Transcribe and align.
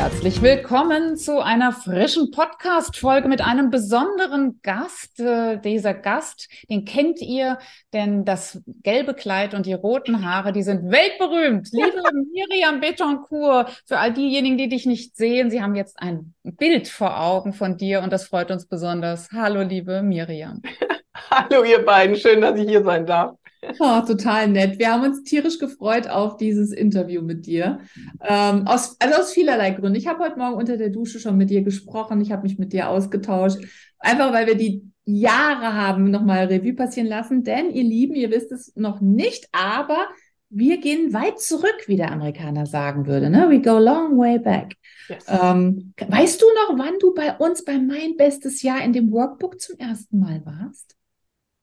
Herzlich 0.00 0.40
willkommen 0.40 1.18
zu 1.18 1.40
einer 1.40 1.72
frischen 1.72 2.30
Podcast-Folge 2.30 3.28
mit 3.28 3.42
einem 3.42 3.68
besonderen 3.68 4.58
Gast. 4.62 5.20
Äh, 5.20 5.60
dieser 5.60 5.92
Gast, 5.92 6.48
den 6.70 6.86
kennt 6.86 7.20
ihr, 7.20 7.58
denn 7.92 8.24
das 8.24 8.62
gelbe 8.82 9.12
Kleid 9.12 9.52
und 9.52 9.66
die 9.66 9.74
roten 9.74 10.24
Haare, 10.24 10.54
die 10.54 10.62
sind 10.62 10.90
weltberühmt. 10.90 11.68
Liebe 11.72 12.00
Miriam 12.32 12.80
Betoncourt, 12.80 13.82
für 13.86 13.98
all 13.98 14.14
diejenigen, 14.14 14.56
die 14.56 14.70
dich 14.70 14.86
nicht 14.86 15.18
sehen, 15.18 15.50
sie 15.50 15.60
haben 15.60 15.74
jetzt 15.74 16.00
ein 16.00 16.32
Bild 16.44 16.88
vor 16.88 17.20
Augen 17.20 17.52
von 17.52 17.76
dir 17.76 18.00
und 18.00 18.10
das 18.10 18.24
freut 18.24 18.50
uns 18.50 18.64
besonders. 18.66 19.28
Hallo, 19.34 19.60
liebe 19.60 20.00
Miriam. 20.00 20.62
Hallo, 21.30 21.62
ihr 21.62 21.84
beiden. 21.84 22.16
Schön, 22.16 22.40
dass 22.40 22.58
ich 22.58 22.66
hier 22.66 22.82
sein 22.82 23.04
darf. 23.04 23.36
Oh, 23.78 24.00
total 24.06 24.48
nett. 24.48 24.78
Wir 24.78 24.92
haben 24.92 25.04
uns 25.04 25.22
tierisch 25.22 25.58
gefreut 25.58 26.08
auf 26.08 26.36
dieses 26.36 26.72
Interview 26.72 27.20
mit 27.22 27.46
dir. 27.46 27.80
Ähm, 28.26 28.66
aus, 28.66 28.96
also 29.00 29.20
aus 29.20 29.32
vielerlei 29.32 29.70
Gründen. 29.72 29.96
Ich 29.96 30.06
habe 30.06 30.24
heute 30.24 30.38
Morgen 30.38 30.56
unter 30.56 30.76
der 30.76 30.88
Dusche 30.88 31.20
schon 31.20 31.36
mit 31.36 31.50
dir 31.50 31.62
gesprochen. 31.62 32.20
Ich 32.20 32.32
habe 32.32 32.42
mich 32.42 32.58
mit 32.58 32.72
dir 32.72 32.88
ausgetauscht. 32.88 33.58
Einfach 33.98 34.32
weil 34.32 34.46
wir 34.46 34.54
die 34.54 34.90
Jahre 35.04 35.74
haben 35.74 36.10
nochmal 36.10 36.46
Revue 36.46 36.74
passieren 36.74 37.08
lassen. 37.08 37.44
Denn 37.44 37.70
ihr 37.70 37.84
Lieben, 37.84 38.14
ihr 38.14 38.30
wisst 38.30 38.50
es 38.50 38.74
noch 38.76 39.00
nicht, 39.00 39.46
aber 39.52 40.06
wir 40.48 40.78
gehen 40.78 41.12
weit 41.12 41.38
zurück, 41.38 41.84
wie 41.86 41.96
der 41.96 42.10
Amerikaner 42.10 42.66
sagen 42.66 43.06
würde. 43.06 43.30
Ne? 43.30 43.48
We 43.50 43.60
go 43.60 43.78
long 43.78 44.18
way 44.18 44.38
back. 44.38 44.74
Yes. 45.08 45.24
Ähm, 45.28 45.92
weißt 45.98 46.40
du 46.40 46.46
noch, 46.46 46.78
wann 46.78 46.98
du 46.98 47.14
bei 47.14 47.36
uns 47.36 47.64
bei 47.64 47.78
Mein 47.78 48.16
Bestes 48.16 48.62
Jahr 48.62 48.82
in 48.82 48.92
dem 48.92 49.12
Workbook 49.12 49.60
zum 49.60 49.78
ersten 49.78 50.18
Mal 50.18 50.42
warst? 50.44 50.96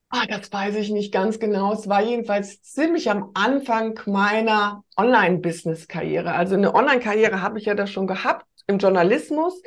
Ah, 0.10 0.26
das 0.26 0.52
weiß 0.52 0.76
ich 0.76 0.90
nicht 0.90 1.12
ganz 1.12 1.38
genau. 1.40 1.74
Es 1.74 1.90
war 1.90 2.02
jedenfalls 2.02 2.62
ziemlich 2.62 3.10
am 3.12 3.32
Anfang 3.34 4.00
meiner 4.06 4.84
Online-Business-Karriere. 4.96 6.32
Also 6.34 6.56
eine 6.56 6.74
Online-Karriere 6.74 7.42
habe 7.42 7.60
ich 7.60 7.66
ja 7.66 7.76
da 7.76 7.88
schon 7.88 8.08
gehabt 8.08 8.46
im 8.68 8.78
Journalismus. 8.80 9.62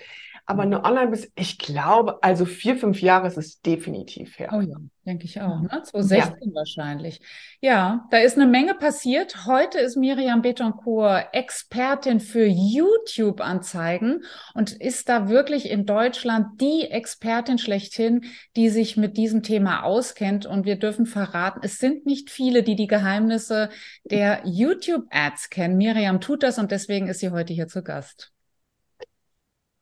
Aber 0.51 0.65
eine 0.65 0.83
Online-Business, 0.83 1.31
ich 1.37 1.59
glaube, 1.61 2.21
also 2.25 2.45
vier, 2.45 2.75
fünf 2.75 3.01
Jahre 3.01 3.29
ist 3.29 3.39
es 3.39 3.61
definitiv 3.61 4.37
her. 4.37 4.51
Oh 4.53 4.61
ja, 4.61 4.79
denke 5.07 5.25
ich 5.25 5.41
auch. 5.41 5.61
Ne? 5.61 5.69
2016 5.69 6.49
ja. 6.49 6.55
wahrscheinlich. 6.57 7.21
Ja, 7.61 8.09
da 8.11 8.19
ist 8.19 8.37
eine 8.37 8.49
Menge 8.51 8.75
passiert. 8.75 9.47
Heute 9.47 9.79
ist 9.79 9.97
Miriam 9.97 10.43
Betoncourt 10.43 11.27
Expertin 11.31 12.19
für 12.19 12.45
YouTube-Anzeigen 12.45 14.25
und 14.53 14.73
ist 14.73 15.09
da 15.09 15.29
wirklich 15.29 15.71
in 15.71 15.87
Deutschland 15.87 16.61
die 16.61 16.91
Expertin 16.91 17.59
schlechthin, 17.59 18.25
die 18.57 18.71
sich 18.71 18.97
mit 18.97 19.17
diesem 19.19 19.45
Thema 19.45 19.85
auskennt. 19.85 20.47
Und 20.47 20.65
wir 20.65 20.81
dürfen 20.81 21.07
verraten, 21.07 21.61
es 21.63 21.79
sind 21.79 22.07
nicht 22.07 22.29
viele, 22.29 22.65
die 22.65 22.75
die 22.75 22.89
Geheimnisse 22.89 23.71
der 24.03 24.43
YouTube-Ads 24.47 25.51
kennen. 25.51 25.77
Miriam 25.77 26.21
tut 26.21 26.43
das 26.43 26.59
und 26.59 26.73
deswegen 26.73 27.07
ist 27.07 27.21
sie 27.21 27.31
heute 27.31 27.53
hier 27.53 27.69
zu 27.69 27.85
Gast. 27.85 28.33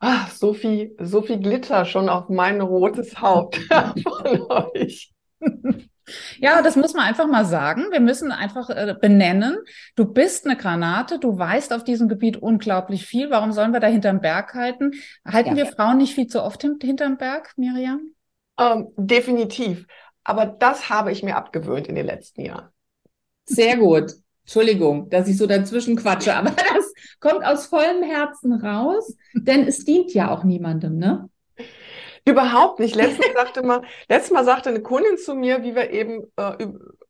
Ach, 0.01 0.31
so 0.31 0.55
viel, 0.55 0.95
so 1.01 1.23
viel 1.23 1.39
Glitter 1.39 1.85
schon 1.85 2.09
auf 2.09 2.29
mein 2.29 2.61
rotes 2.61 3.21
Haupt 3.21 3.57
von 4.03 4.43
euch. 4.51 5.13
Ja, 6.39 6.63
das 6.63 6.77
muss 6.77 6.95
man 6.95 7.05
einfach 7.05 7.27
mal 7.27 7.45
sagen. 7.45 7.87
Wir 7.91 8.01
müssen 8.01 8.33
einfach 8.33 8.71
äh, 8.71 8.95
benennen. 9.01 9.59
Du 9.95 10.07
bist 10.07 10.47
eine 10.47 10.57
Granate, 10.57 11.19
du 11.19 11.37
weißt 11.37 11.73
auf 11.73 11.85
diesem 11.85 12.09
Gebiet 12.09 12.37
unglaublich 12.37 13.07
viel. 13.07 13.31
Warum 13.31 13.53
sollen 13.53 13.73
wir 13.73 13.81
da 13.81 13.89
hinterm 13.89 14.21
Berg 14.21 14.55
halten? 14.55 14.93
Halten 15.27 15.51
ja. 15.51 15.57
wir 15.57 15.67
Frauen 15.67 15.99
nicht 15.99 16.15
viel 16.15 16.27
zu 16.27 16.43
oft 16.43 16.63
hinterm 16.63 17.19
Berg, 17.19 17.53
Miriam? 17.57 18.01
Ähm, 18.59 18.89
definitiv. 18.97 19.87
Aber 20.25 20.47
das 20.47 20.91
habe 20.91 21.13
ich 21.13 21.23
mir 21.23 21.37
abgewöhnt 21.37 21.89
in 21.89 21.95
den 21.95 22.07
letzten 22.07 22.43
Jahren. 22.43 22.69
Sehr 23.47 23.77
gut. 23.77 24.13
Entschuldigung, 24.45 25.11
dass 25.11 25.29
ich 25.29 25.37
so 25.37 25.47
dazwischen 25.47 25.97
quatsche, 25.97 26.35
aber 26.35 26.53
kommt 27.21 27.45
aus 27.45 27.67
vollem 27.67 28.03
Herzen 28.03 28.53
raus, 28.53 29.17
denn 29.35 29.67
es 29.67 29.85
dient 29.85 30.13
ja 30.15 30.31
auch 30.31 30.45
niemandem, 30.45 30.97
ne? 30.97 31.29
Überhaupt 32.25 32.79
nicht. 32.79 32.95
Letztes, 32.95 33.27
sagte 33.35 33.63
mal, 33.63 33.83
letztes 34.09 34.33
Mal 34.33 34.45
sagte 34.45 34.69
eine 34.69 34.83
Kundin 34.83 35.19
zu 35.19 35.35
mir, 35.35 35.63
wie 35.63 35.75
wir 35.75 35.91
eben 35.91 36.25
äh, 36.37 36.67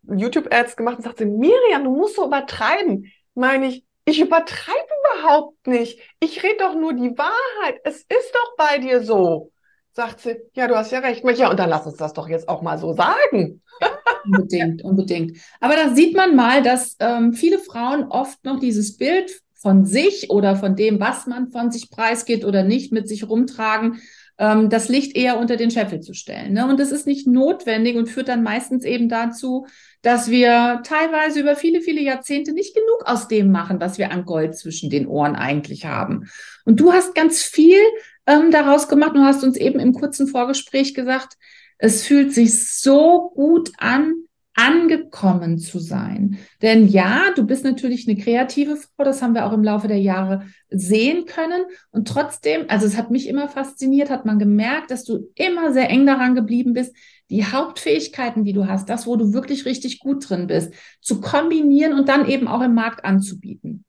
YouTube-Ads 0.08 0.76
gemacht 0.76 0.97
haben, 0.97 1.04
sagte, 1.04 1.26
Miriam, 1.26 1.84
du 1.84 1.91
musst 1.91 2.16
so 2.16 2.26
übertreiben. 2.26 3.10
Meine 3.34 3.66
ich, 3.66 3.84
ich 4.04 4.20
übertreibe 4.20 4.88
überhaupt 5.04 5.66
nicht. 5.66 6.00
Ich 6.20 6.42
rede 6.42 6.58
doch 6.60 6.75
nur 6.75 6.94
die 6.94 7.16
Wahrheit. 7.19 7.81
Es 7.84 7.98
ist 7.98 8.32
doch 8.32 8.56
bei 8.56 8.78
dir 8.78 9.03
so. 9.03 9.53
Sagt 9.92 10.20
sie, 10.20 10.37
ja, 10.54 10.69
du 10.69 10.76
hast 10.76 10.92
ja 10.92 11.00
recht. 11.00 11.25
Ja, 11.37 11.50
und 11.50 11.58
dann 11.58 11.69
lass 11.69 11.87
uns 11.87 11.97
das 11.97 12.12
doch 12.12 12.28
jetzt 12.28 12.48
auch 12.48 12.62
mal 12.62 12.78
so 12.78 12.94
sagen. 12.94 13.62
Unbedingt, 14.25 14.82
unbedingt. 14.82 15.38
Aber 15.60 15.75
da 15.75 15.94
sieht 15.94 16.16
man 16.16 16.37
mal, 16.37 16.62
dass 16.62 16.97
ähm, 17.00 17.32
viele 17.32 17.58
Frauen 17.58 18.04
oft 18.04 18.44
noch 18.44 18.58
dieses 18.58 18.97
Bild 18.97 19.41
von 19.58 19.84
sich 19.84 20.30
oder 20.30 20.56
von 20.56 20.76
dem, 20.76 21.00
was 21.00 21.26
man 21.26 21.50
von 21.50 21.70
sich 21.70 21.91
preisgeht 21.91 22.44
oder 22.44 22.62
nicht, 22.62 22.92
mit 22.92 23.08
sich 23.08 23.28
rumtragen, 23.28 24.00
ähm, 24.38 24.70
das 24.70 24.88
Licht 24.88 25.16
eher 25.16 25.38
unter 25.38 25.56
den 25.56 25.70
Scheffel 25.70 26.00
zu 26.00 26.14
stellen. 26.14 26.52
Ne? 26.52 26.66
Und 26.69 26.78
das 26.78 26.92
ist 26.92 27.06
nicht 27.06 27.26
notwendig 27.26 27.96
und 27.96 28.08
führt 28.08 28.28
dann 28.28 28.44
meistens 28.44 28.84
eben 28.84 29.08
dazu, 29.08 29.66
dass 30.00 30.30
wir 30.30 30.80
teilweise 30.84 31.41
über 31.41 31.56
viele, 31.56 31.80
viele 31.80 32.00
Jahrzehnte 32.00 32.52
nicht 32.52 32.74
genug 32.74 33.02
aus 33.04 33.26
dem 33.26 33.50
machen, 33.50 33.80
was 33.80 33.98
wir 33.98 34.12
an 34.12 34.24
Gold 34.24 34.56
zwischen 34.56 34.91
den 34.91 35.08
Ohren 35.08 35.34
eigentlich 35.34 35.86
haben. 35.86 36.28
Und 36.64 36.78
du 36.78 36.92
hast 36.92 37.16
ganz 37.16 37.42
viel 37.42 37.80
ähm, 38.26 38.52
daraus 38.52 38.88
gemacht 38.88 39.14
und 39.14 39.25
hast 39.25 39.42
uns 39.42 39.56
eben 39.56 39.80
im 39.80 39.92
kurzen 39.92 40.28
Vorgespräch 40.28 40.94
gesagt, 40.94 41.34
es 41.78 42.04
fühlt 42.06 42.32
sich 42.32 42.78
so 42.78 43.32
gut 43.34 43.72
an, 43.78 44.14
angekommen 44.58 45.58
zu 45.58 45.78
sein. 45.78 46.36
Denn 46.62 46.88
ja, 46.88 47.30
du 47.36 47.46
bist 47.46 47.62
natürlich 47.62 48.08
eine 48.08 48.19
kreative 48.19 48.76
Frau, 48.76 49.04
das 49.04 49.22
haben 49.22 49.34
wir 49.34 49.46
auch 49.46 49.52
im 49.52 49.62
Laufe 49.62 49.86
der 49.86 50.00
Jahre 50.00 50.46
sehen 50.69 51.26
können. 51.26 51.62
Und 51.92 52.08
trotzdem, 52.08 52.64
also 52.66 52.84
es 52.84 52.96
hat 52.96 53.12
mich 53.12 53.28
immer 53.28 53.48
fasziniert, 53.48 54.10
hat 54.10 54.26
man 54.26 54.41
gemerkt, 54.41 54.91
dass 54.91 55.04
du 55.04 55.30
immer 55.36 55.72
sehr 55.72 55.88
eng 55.91 56.06
daran 56.06 56.34
geblieben 56.34 56.72
bist, 56.72 56.92
die 57.30 57.44
Hauptfähigkeiten, 57.44 58.42
die 58.42 58.52
du 58.52 58.66
hast, 58.66 58.88
das, 58.88 59.06
wo 59.06 59.14
du 59.14 59.32
wirklich 59.32 59.64
richtig 59.64 60.00
gut 60.00 60.28
drin 60.28 60.48
bist, 60.48 60.75
zu 61.00 61.20
kombinieren 61.20 61.92
und 61.92 62.08
dann 62.08 62.26
eben 62.28 62.48
auch 62.48 62.62
im 62.62 62.75
Markt 62.75 63.04
anzubieten. 63.04 63.84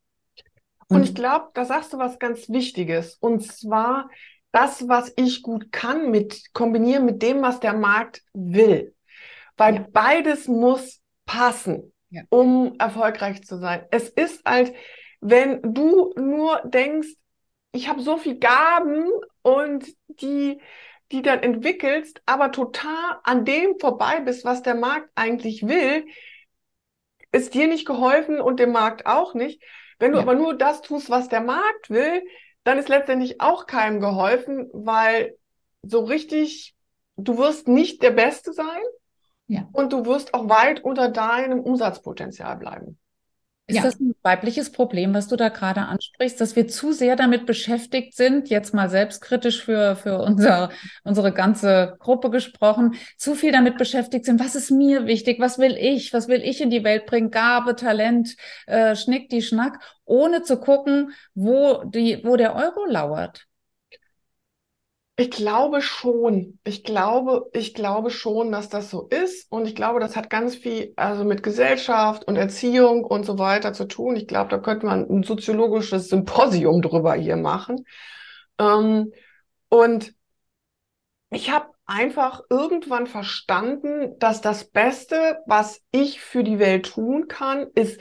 Und, 0.88 0.97
und 0.97 1.03
ich 1.03 1.16
glaube, 1.16 1.47
da 1.56 1.66
sagst 1.66 1.94
du 1.94 1.97
was 1.97 2.19
ganz 2.19 2.47
Wichtiges. 2.47 3.18
Und 3.19 3.44
zwar, 3.44 4.09
das, 4.51 4.88
was 4.88 5.12
ich 5.16 5.41
gut 5.41 5.72
kann, 5.72 6.12
mit 6.12 6.53
kombinieren 6.53 7.06
mit 7.06 7.24
dem, 7.24 7.41
was 7.41 7.59
der 7.59 7.74
Markt 7.74 8.22
will. 8.34 8.94
Weil 9.59 9.75
ja. 9.75 9.86
beides 9.92 10.47
muss 10.47 11.02
passen, 11.25 11.94
ja. 12.09 12.22
um 12.30 12.75
erfolgreich 12.80 13.44
zu 13.44 13.58
sein. 13.58 13.86
Es 13.92 14.08
ist 14.08 14.42
halt, 14.46 14.74
wenn 15.20 15.62
du 15.62 16.14
nur 16.16 16.62
denkst, 16.64 17.09
ich 17.74 17.90
habe 17.90 18.02
so 18.02 18.18
viel 18.18 18.40
Gaben 18.40 19.06
und 19.42 19.86
die, 20.08 20.62
die 21.12 21.22
dann 21.22 21.44
entwickelst, 21.44 22.22
aber 22.25 22.53
total 22.53 23.19
an 23.24 23.44
dem 23.44 23.78
vorbei 23.80 24.22
bist, 24.22 24.46
was 24.46 24.64
der 24.64 24.75
Markt 24.75 25.09
eigentlich 25.16 25.68
will, 25.68 26.06
ist 27.34 27.53
dir 27.53 27.68
nicht 27.68 27.86
geholfen 27.86 28.40
und 28.40 28.62
dem 28.62 28.72
Markt 28.72 29.06
auch 29.06 29.34
nicht. 29.34 29.62
Wenn 30.00 30.14
du 30.14 30.19
ja. 30.19 30.24
aber 30.24 30.36
nur 30.36 30.58
das 30.58 30.81
tust, 30.81 31.09
was 31.09 31.28
der 31.28 31.42
Markt 31.42 31.90
will, 31.90 32.24
dann 32.64 32.78
ist 32.78 32.88
letztendlich 32.88 33.42
auch 33.42 33.66
keinem 33.66 34.00
geholfen, 34.00 34.69
weil 34.72 35.38
so 35.81 36.06
richtig, 36.06 36.75
du 37.18 37.38
wirst 37.38 37.68
nicht 37.68 38.02
der 38.02 38.12
Beste 38.12 38.53
sein 38.53 38.81
ja. 39.50 39.68
und 39.74 39.92
du 39.92 40.06
wirst 40.06 40.34
auch 40.34 40.48
weit 40.48 40.84
unter 40.84 41.10
deinem 41.10 41.60
Umsatzpotenzial 41.60 42.56
bleiben. 42.56 42.98
Ist 43.70 43.76
ja. 43.76 43.84
das 43.84 44.00
ein 44.00 44.16
weibliches 44.24 44.72
Problem, 44.72 45.13
was 45.13 45.28
du 45.28 45.36
da 45.36 45.50
gerade 45.50 45.81
ansprichst, 45.81 46.42
dass 46.42 46.56
wir 46.56 46.68
zu 46.68 46.92
sehr 46.92 47.16
damit 47.16 47.46
beschäftigt 47.46 48.16
sind, 48.16 48.50
jetzt 48.50 48.74
mal 48.74 48.90
selbstkritisch 48.90 49.63
für, 49.63 49.96
für 49.96 50.18
unser, 50.18 50.72
unsere 51.04 51.31
ganze 51.31 51.96
Gruppe 52.00 52.31
gesprochen, 52.31 52.96
zu 53.16 53.36
viel 53.36 53.51
damit 53.51 53.78
beschäftigt 53.78 54.25
sind, 54.25 54.40
was 54.40 54.56
ist 54.56 54.72
mir 54.72 55.06
wichtig, 55.06 55.40
was 55.40 55.60
will 55.60 55.78
ich, 55.78 56.13
was 56.13 56.28
will 56.28 56.42
ich 56.42 56.62
in 56.62 56.72
die 56.72 56.84
Welt 56.84 57.06
bringen, 57.06 57.30
Gabe, 57.30 57.75
Talent, 57.75 58.36
äh, 58.66 58.96
Schnick, 58.96 59.30
die 59.30 59.44
Schnack, 59.44 59.80
ohne 60.04 60.42
zu 60.42 60.57
gucken, 60.60 61.12
wo, 61.36 61.84
die, 61.84 62.22
wo 62.24 62.38
der 62.38 62.56
Euro 62.56 62.86
lauert. 62.88 63.46
Ich 65.19 65.31
glaube 65.31 65.81
schon. 65.81 66.60
Ich 66.63 66.86
glaube, 66.86 67.50
ich 67.51 67.74
glaube 67.74 68.10
schon, 68.10 68.54
dass 68.54 68.69
das 68.69 68.89
so 68.89 69.10
ist. 69.10 69.51
Und 69.51 69.68
ich 69.68 69.75
glaube, 69.75 70.00
das 70.00 70.16
hat 70.16 70.30
ganz 70.30 70.56
viel 70.56 70.94
also 70.95 71.25
mit 71.25 71.44
Gesellschaft 71.44 72.25
und 72.25 72.38
Erziehung 72.38 73.04
und 73.04 73.25
so 73.25 73.38
weiter 73.38 73.74
zu 73.74 73.86
tun. 73.86 74.16
Ich 74.16 74.30
glaube, 74.30 74.50
da 74.50 74.60
könnte 74.60 74.86
man 74.86 75.06
ein 75.10 75.24
soziologisches 75.24 76.07
Symposium 76.07 76.81
drüber 76.81 77.16
hier 77.16 77.36
machen. 77.36 77.83
Ähm, 78.60 79.12
und 79.68 80.13
ich 81.31 81.51
habe 81.51 81.68
einfach 81.86 82.44
irgendwann 82.50 83.06
verstanden, 83.06 84.18
dass 84.19 84.39
das 84.39 84.72
Beste, 84.72 85.39
was 85.45 85.81
ich 85.92 86.22
für 86.22 86.45
die 86.45 86.60
Welt 86.60 86.94
tun 86.94 87.27
kann, 87.27 87.68
ist 87.75 88.00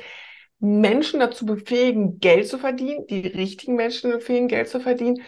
Menschen 0.61 1.19
dazu 1.19 1.47
befähigen, 1.47 2.21
Geld 2.21 2.47
zu 2.47 2.59
verdienen, 2.59 3.09
die 3.09 3.27
richtigen 3.27 3.75
Menschen 3.75 4.13
befähigen, 4.13 4.47
Geld 4.47 4.69
zu 4.69 4.79
verdienen. 4.79 5.21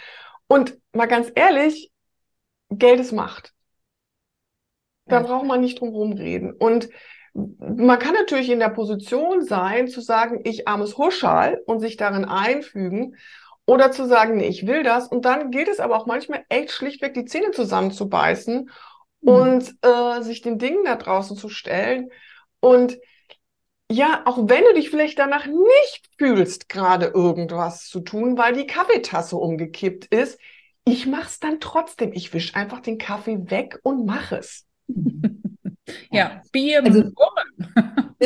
Und 0.50 0.76
mal 0.92 1.06
ganz 1.06 1.30
ehrlich, 1.36 1.92
Geld 2.70 2.98
ist 2.98 3.12
Macht. 3.12 3.52
Da 5.06 5.20
ja. 5.20 5.22
braucht 5.22 5.46
man 5.46 5.60
nicht 5.60 5.78
drum 5.78 5.90
herum 5.90 6.12
reden. 6.12 6.52
Und 6.52 6.88
man 7.32 8.00
kann 8.00 8.14
natürlich 8.14 8.50
in 8.50 8.58
der 8.58 8.70
Position 8.70 9.44
sein, 9.44 9.86
zu 9.86 10.00
sagen, 10.00 10.40
ich 10.42 10.66
armes 10.66 10.98
Huschal 10.98 11.62
und 11.66 11.78
sich 11.78 11.96
darin 11.96 12.24
einfügen 12.24 13.14
oder 13.64 13.92
zu 13.92 14.06
sagen, 14.06 14.38
nee, 14.38 14.48
ich 14.48 14.66
will 14.66 14.82
das. 14.82 15.06
Und 15.06 15.24
dann 15.24 15.52
gilt 15.52 15.68
es 15.68 15.78
aber 15.78 15.96
auch 15.96 16.06
manchmal 16.06 16.44
echt 16.48 16.72
schlichtweg 16.72 17.14
die 17.14 17.26
Zähne 17.26 17.52
zusammenzubeißen 17.52 18.70
mhm. 19.20 19.28
und 19.32 19.74
äh, 19.82 20.22
sich 20.22 20.40
den 20.40 20.58
Dingen 20.58 20.84
da 20.84 20.96
draußen 20.96 21.36
zu 21.36 21.48
stellen. 21.48 22.10
Und 22.58 22.98
ja, 23.90 24.22
auch 24.24 24.38
wenn 24.48 24.64
du 24.64 24.74
dich 24.74 24.88
vielleicht 24.90 25.18
danach 25.18 25.46
nicht 25.46 26.08
fühlst, 26.16 26.68
gerade 26.68 27.06
irgendwas 27.06 27.86
zu 27.88 28.00
tun, 28.00 28.38
weil 28.38 28.54
die 28.54 28.66
Kaffeetasse 28.66 29.36
umgekippt 29.36 30.06
ist, 30.06 30.38
ich 30.84 31.06
mach's 31.06 31.40
dann 31.40 31.60
trotzdem. 31.60 32.12
Ich 32.12 32.32
wisch 32.32 32.54
einfach 32.54 32.80
den 32.80 32.98
Kaffee 32.98 33.50
weg 33.50 33.78
und 33.82 34.06
mach 34.06 34.32
es. 34.32 34.66
Ja, 36.12 36.42
Bier. 36.52 36.84
Also, 36.84 37.10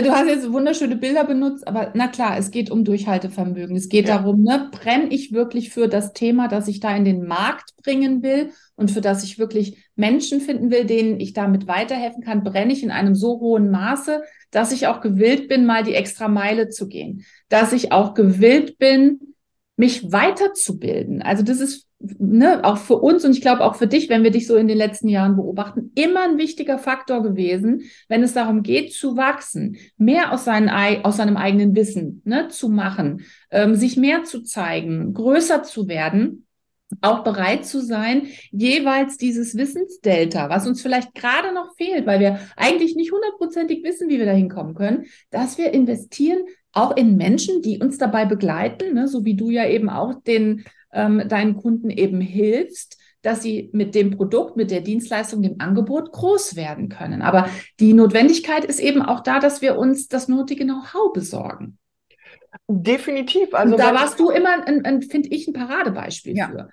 du 0.02 0.10
hast 0.10 0.26
jetzt 0.26 0.52
wunderschöne 0.52 0.96
Bilder 0.96 1.24
benutzt, 1.24 1.66
aber 1.68 1.92
na 1.94 2.08
klar, 2.08 2.36
es 2.36 2.50
geht 2.50 2.70
um 2.70 2.84
Durchhaltevermögen. 2.84 3.76
Es 3.76 3.88
geht 3.88 4.08
ja. 4.08 4.18
darum, 4.18 4.42
ne, 4.42 4.68
brenne 4.72 5.08
ich 5.08 5.32
wirklich 5.32 5.70
für 5.70 5.88
das 5.88 6.12
Thema, 6.12 6.48
das 6.48 6.66
ich 6.66 6.80
da 6.80 6.94
in 6.96 7.04
den 7.04 7.26
Markt 7.26 7.76
bringen 7.82 8.22
will 8.22 8.50
und 8.74 8.90
für 8.90 9.00
das 9.00 9.22
ich 9.22 9.38
wirklich 9.38 9.88
Menschen 9.94 10.40
finden 10.40 10.70
will, 10.70 10.84
denen 10.84 11.20
ich 11.20 11.32
damit 11.32 11.68
weiterhelfen 11.68 12.22
kann, 12.22 12.42
brenne 12.42 12.72
ich 12.72 12.82
in 12.82 12.90
einem 12.90 13.14
so 13.14 13.40
hohen 13.40 13.70
Maße, 13.70 14.22
dass 14.50 14.72
ich 14.72 14.86
auch 14.86 15.00
gewillt 15.00 15.48
bin, 15.48 15.66
mal 15.66 15.84
die 15.84 15.94
extra 15.94 16.28
Meile 16.28 16.68
zu 16.68 16.88
gehen, 16.88 17.24
dass 17.48 17.72
ich 17.72 17.92
auch 17.92 18.14
gewillt 18.14 18.78
bin, 18.78 19.33
mich 19.76 20.12
weiterzubilden. 20.12 21.22
Also 21.22 21.42
das 21.42 21.60
ist 21.60 21.88
ne, 21.98 22.60
auch 22.64 22.78
für 22.78 22.96
uns 22.96 23.24
und 23.24 23.32
ich 23.32 23.40
glaube 23.40 23.64
auch 23.64 23.74
für 23.74 23.86
dich, 23.86 24.08
wenn 24.08 24.22
wir 24.22 24.30
dich 24.30 24.46
so 24.46 24.56
in 24.56 24.68
den 24.68 24.76
letzten 24.76 25.08
Jahren 25.08 25.36
beobachten, 25.36 25.90
immer 25.94 26.24
ein 26.24 26.38
wichtiger 26.38 26.78
Faktor 26.78 27.22
gewesen, 27.22 27.82
wenn 28.08 28.22
es 28.22 28.34
darum 28.34 28.62
geht 28.62 28.92
zu 28.92 29.16
wachsen, 29.16 29.76
mehr 29.96 30.32
aus, 30.32 30.44
seinen, 30.44 30.68
aus 31.04 31.16
seinem 31.16 31.36
eigenen 31.36 31.74
Wissen 31.74 32.22
ne, 32.24 32.48
zu 32.48 32.68
machen, 32.68 33.22
ähm, 33.50 33.74
sich 33.74 33.96
mehr 33.96 34.24
zu 34.24 34.42
zeigen, 34.42 35.12
größer 35.12 35.62
zu 35.62 35.88
werden 35.88 36.46
auch 37.00 37.24
bereit 37.24 37.64
zu 37.66 37.80
sein, 37.80 38.28
jeweils 38.50 39.16
dieses 39.16 39.56
Wissensdelta, 39.56 40.48
was 40.48 40.66
uns 40.66 40.82
vielleicht 40.82 41.14
gerade 41.14 41.52
noch 41.52 41.74
fehlt, 41.76 42.06
weil 42.06 42.20
wir 42.20 42.38
eigentlich 42.56 42.94
nicht 42.94 43.10
hundertprozentig 43.10 43.82
wissen, 43.82 44.08
wie 44.08 44.18
wir 44.18 44.26
da 44.26 44.32
hinkommen 44.32 44.74
können, 44.74 45.06
dass 45.30 45.58
wir 45.58 45.72
investieren 45.72 46.44
auch 46.74 46.96
in 46.96 47.16
Menschen, 47.16 47.62
die 47.62 47.78
uns 47.78 47.98
dabei 47.98 48.24
begleiten, 48.24 48.94
ne, 48.94 49.08
so 49.08 49.24
wie 49.24 49.34
du 49.34 49.50
ja 49.50 49.66
eben 49.66 49.88
auch 49.88 50.14
den 50.22 50.64
ähm, 50.94 51.22
deinen 51.28 51.56
Kunden 51.56 51.90
eben 51.90 52.20
hilfst, 52.20 52.98
dass 53.22 53.42
sie 53.42 53.70
mit 53.72 53.94
dem 53.94 54.16
Produkt, 54.16 54.56
mit 54.56 54.70
der 54.70 54.80
Dienstleistung, 54.80 55.42
dem 55.42 55.56
Angebot 55.58 56.12
groß 56.12 56.56
werden 56.56 56.88
können. 56.88 57.22
Aber 57.22 57.48
die 57.80 57.94
Notwendigkeit 57.94 58.64
ist 58.64 58.80
eben 58.80 59.02
auch 59.02 59.20
da, 59.20 59.40
dass 59.40 59.62
wir 59.62 59.76
uns 59.76 60.08
das 60.08 60.28
nötige 60.28 60.64
Know-how 60.64 61.12
besorgen. 61.12 61.78
Definitiv. 62.68 63.52
Also 63.54 63.74
und 63.74 63.80
da 63.80 63.94
warst 63.94 64.20
du 64.20 64.30
immer, 64.30 64.64
finde 65.10 65.28
ich, 65.30 65.48
ein 65.48 65.54
Paradebeispiel 65.54 66.36
ja. 66.36 66.48
für. 66.48 66.68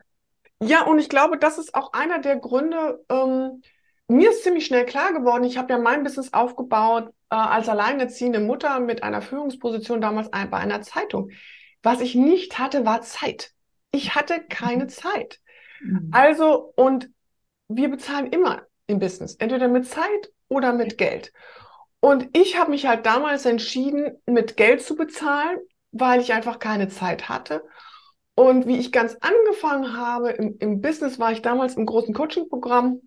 Ja, 0.64 0.86
und 0.86 1.00
ich 1.00 1.10
glaube, 1.10 1.38
das 1.38 1.58
ist 1.58 1.74
auch 1.74 1.94
einer 1.94 2.20
der 2.20 2.36
Gründe. 2.36 3.04
Ähm, 3.10 3.62
mir 4.12 4.32
ist 4.32 4.44
ziemlich 4.44 4.66
schnell 4.66 4.86
klar 4.86 5.14
geworden, 5.14 5.44
ich 5.44 5.58
habe 5.58 5.74
ja 5.74 5.80
mein 5.80 6.04
Business 6.04 6.34
aufgebaut 6.34 7.10
äh, 7.30 7.36
als 7.36 7.70
alleinerziehende 7.70 8.40
Mutter 8.40 8.80
mit 8.80 9.04
einer 9.04 9.22
Führungsposition 9.22 10.02
damals 10.02 10.32
ein, 10.34 10.50
bei 10.50 10.58
einer 10.58 10.82
Zeitung. 10.82 11.32
Was 11.84 12.02
ich 12.02 12.16
nicht 12.16 12.60
hatte, 12.60 12.86
war 12.86 13.02
Zeit. 13.02 13.52
Ich 13.92 14.16
hatte 14.16 14.42
keine 14.50 14.88
Zeit. 14.88 15.40
Mhm. 15.82 16.10
Also, 16.12 16.74
und 16.76 17.10
wir 17.68 17.90
bezahlen 17.90 18.28
immer 18.28 18.64
im 18.88 19.00
Business, 19.00 19.36
entweder 19.36 19.68
mit 19.68 19.88
Zeit 19.88 20.32
oder 20.48 20.74
mit 20.74 20.98
Geld. 20.98 21.32
Und 22.00 22.30
ich 22.34 22.60
habe 22.60 22.72
mich 22.72 22.88
halt 22.88 23.06
damals 23.06 23.46
entschieden, 23.46 24.18
mit 24.26 24.58
Geld 24.58 24.82
zu 24.82 24.96
bezahlen, 24.96 25.60
weil 25.92 26.20
ich 26.20 26.34
einfach 26.34 26.60
keine 26.60 26.88
Zeit 26.88 27.30
hatte. 27.30 27.64
Und 28.36 28.66
wie 28.66 28.78
ich 28.78 28.92
ganz 28.92 29.18
angefangen 29.22 29.96
habe 29.96 30.32
im, 30.32 30.58
im 30.60 30.82
Business, 30.82 31.20
war 31.20 31.32
ich 31.32 31.42
damals 31.42 31.76
im 31.76 31.86
großen 31.86 32.14
Coaching-Programm. 32.14 33.02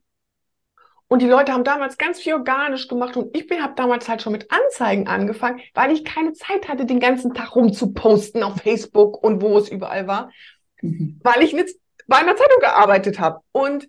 Und 1.14 1.22
die 1.22 1.28
Leute 1.28 1.52
haben 1.52 1.62
damals 1.62 1.96
ganz 1.96 2.19
viel 2.19 2.32
organisch 2.32 2.88
gemacht 2.88 3.16
und 3.16 3.37
ich 3.37 3.49
habe 3.61 3.75
damals 3.76 4.08
halt 4.08 4.20
schon 4.20 4.32
mit 4.32 4.50
Anzeigen 4.50 5.06
angefangen, 5.06 5.61
weil 5.72 5.93
ich 5.93 6.05
keine 6.05 6.32
Zeit 6.32 6.69
hatte, 6.69 6.87
den 6.87 6.99
ganzen 6.99 7.34
Tag 7.34 7.55
rumzuposten 7.55 8.43
auf 8.43 8.56
Facebook 8.56 9.22
und 9.22 9.40
wo 9.40 9.56
es 9.56 9.69
überall 9.69 10.08
war 10.08 10.32
mhm. 10.81 11.20
weil 11.22 11.44
ich 11.44 11.52
jetzt 11.52 11.78
bei 12.08 12.16
einer 12.16 12.34
Zeitung 12.34 12.58
gearbeitet 12.58 13.20
habe. 13.20 13.43
Und 13.52 13.88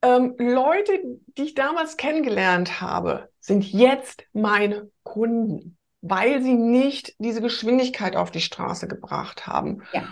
ähm, 0.00 0.36
Leute, 0.38 0.98
die 1.36 1.42
ich 1.42 1.54
damals 1.54 1.98
kennengelernt 1.98 2.80
habe, 2.80 3.28
sind 3.40 3.70
jetzt 3.70 4.24
meine 4.32 4.90
Kunden, 5.02 5.76
weil 6.00 6.40
sie 6.40 6.54
nicht 6.54 7.14
diese 7.18 7.42
Geschwindigkeit 7.42 8.16
auf 8.16 8.30
die 8.30 8.40
Straße 8.40 8.88
gebracht 8.88 9.46
haben. 9.46 9.82
Ja. 9.92 10.08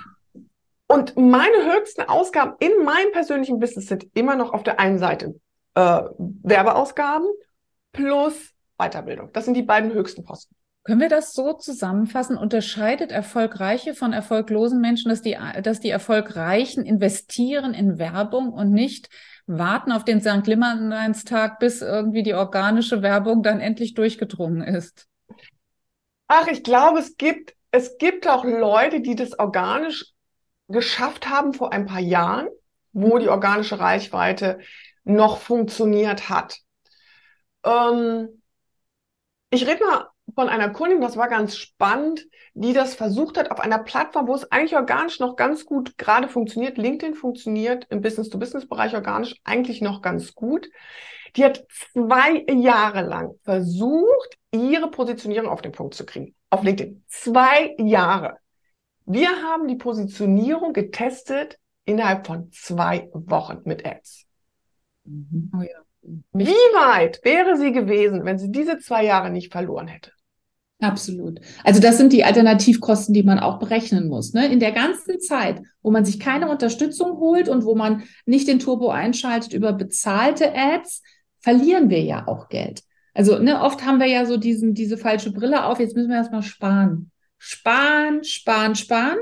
Und 0.86 1.16
meine 1.16 1.72
höchsten 1.74 2.02
Ausgaben 2.02 2.56
in 2.60 2.84
meinem 2.84 3.10
persönlichen 3.12 3.58
Business 3.58 3.86
sind 3.86 4.06
immer 4.12 4.36
noch 4.36 4.52
auf 4.52 4.64
der 4.64 4.78
einen 4.78 4.98
Seite 4.98 5.40
äh, 5.76 6.02
Werbeausgaben 6.18 7.28
plus 7.92 8.52
Weiterbildung. 8.78 9.30
Das 9.32 9.44
sind 9.44 9.54
die 9.54 9.62
beiden 9.62 9.92
höchsten 9.92 10.24
Posten. 10.24 10.56
Können 10.84 11.00
wir 11.00 11.08
das 11.08 11.32
so 11.32 11.52
zusammenfassen? 11.52 12.36
Unterscheidet 12.36 13.10
erfolgreiche 13.10 13.94
von 13.94 14.12
erfolglosen 14.12 14.80
Menschen, 14.80 15.08
dass 15.08 15.20
die, 15.20 15.36
dass 15.62 15.80
die 15.80 15.90
Erfolgreichen 15.90 16.84
investieren 16.84 17.74
in 17.74 17.98
Werbung 17.98 18.52
und 18.52 18.72
nicht 18.72 19.08
warten 19.46 19.92
auf 19.92 20.04
den 20.04 20.20
St. 20.20 20.46
Limmerleinstag, 20.46 21.58
bis 21.58 21.82
irgendwie 21.82 22.22
die 22.22 22.34
organische 22.34 23.02
Werbung 23.02 23.42
dann 23.42 23.60
endlich 23.60 23.94
durchgedrungen 23.94 24.62
ist? 24.62 25.08
Ach, 26.28 26.46
ich 26.48 26.62
glaube, 26.62 27.00
es 27.00 27.16
gibt, 27.16 27.54
es 27.70 27.98
gibt 27.98 28.28
auch 28.28 28.44
Leute, 28.44 29.00
die 29.00 29.14
das 29.14 29.38
organisch 29.38 30.12
geschafft 30.68 31.28
haben 31.28 31.52
vor 31.52 31.72
ein 31.72 31.86
paar 31.86 32.00
Jahren, 32.00 32.48
wo 32.92 33.18
die 33.18 33.28
organische 33.28 33.78
Reichweite 33.78 34.58
noch 35.06 35.38
funktioniert 35.38 36.28
hat. 36.28 36.58
Ähm, 37.64 38.42
ich 39.50 39.66
rede 39.66 39.84
mal 39.84 40.08
von 40.34 40.48
einer 40.48 40.70
Kundin, 40.70 41.00
das 41.00 41.16
war 41.16 41.28
ganz 41.28 41.56
spannend, 41.56 42.26
die 42.54 42.72
das 42.72 42.94
versucht 42.94 43.38
hat 43.38 43.50
auf 43.50 43.60
einer 43.60 43.78
Plattform, 43.78 44.26
wo 44.26 44.34
es 44.34 44.50
eigentlich 44.50 44.74
organisch 44.74 45.20
noch 45.20 45.36
ganz 45.36 45.64
gut 45.64 45.96
gerade 45.96 46.28
funktioniert. 46.28 46.76
LinkedIn 46.76 47.14
funktioniert 47.14 47.86
im 47.90 48.00
Business-to-Business-Bereich 48.00 48.94
organisch 48.94 49.36
eigentlich 49.44 49.80
noch 49.80 50.02
ganz 50.02 50.34
gut. 50.34 50.68
Die 51.36 51.44
hat 51.44 51.64
zwei 51.92 52.44
Jahre 52.48 53.02
lang 53.02 53.38
versucht, 53.44 54.36
ihre 54.52 54.90
Positionierung 54.90 55.48
auf 55.48 55.62
den 55.62 55.72
Punkt 55.72 55.94
zu 55.94 56.04
kriegen. 56.04 56.34
Auf 56.50 56.64
LinkedIn. 56.64 57.04
Zwei 57.06 57.74
Jahre. 57.78 58.38
Wir 59.04 59.30
haben 59.42 59.68
die 59.68 59.76
Positionierung 59.76 60.72
getestet 60.72 61.58
innerhalb 61.84 62.26
von 62.26 62.50
zwei 62.50 63.08
Wochen 63.12 63.60
mit 63.64 63.86
Ads. 63.86 64.25
Mhm. 65.06 65.50
Oh 65.56 65.62
ja. 65.62 65.86
Wie 66.32 66.44
weit 66.46 67.20
wäre 67.24 67.56
sie 67.56 67.72
gewesen, 67.72 68.24
wenn 68.24 68.38
sie 68.38 68.52
diese 68.52 68.78
zwei 68.78 69.04
Jahre 69.04 69.30
nicht 69.30 69.50
verloren 69.50 69.88
hätte? 69.88 70.12
Absolut. 70.80 71.40
Also 71.64 71.80
das 71.80 71.96
sind 71.96 72.12
die 72.12 72.24
Alternativkosten, 72.24 73.14
die 73.14 73.22
man 73.22 73.38
auch 73.38 73.58
berechnen 73.58 74.08
muss. 74.08 74.34
Ne? 74.34 74.46
In 74.52 74.60
der 74.60 74.72
ganzen 74.72 75.20
Zeit, 75.20 75.62
wo 75.82 75.90
man 75.90 76.04
sich 76.04 76.20
keine 76.20 76.50
Unterstützung 76.50 77.16
holt 77.18 77.48
und 77.48 77.64
wo 77.64 77.74
man 77.74 78.02
nicht 78.26 78.46
den 78.46 78.58
Turbo 78.58 78.90
einschaltet 78.90 79.54
über 79.54 79.72
bezahlte 79.72 80.54
Ads, 80.54 81.02
verlieren 81.40 81.88
wir 81.88 82.02
ja 82.02 82.28
auch 82.28 82.48
Geld. 82.48 82.82
Also 83.14 83.38
ne, 83.38 83.62
oft 83.62 83.86
haben 83.86 83.98
wir 83.98 84.06
ja 84.06 84.26
so 84.26 84.36
diesen, 84.36 84.74
diese 84.74 84.98
falsche 84.98 85.32
Brille 85.32 85.64
auf, 85.64 85.80
jetzt 85.80 85.96
müssen 85.96 86.10
wir 86.10 86.16
erstmal 86.16 86.42
sparen. 86.42 87.10
Sparen, 87.38 88.22
sparen, 88.22 88.74
sparen. 88.74 89.18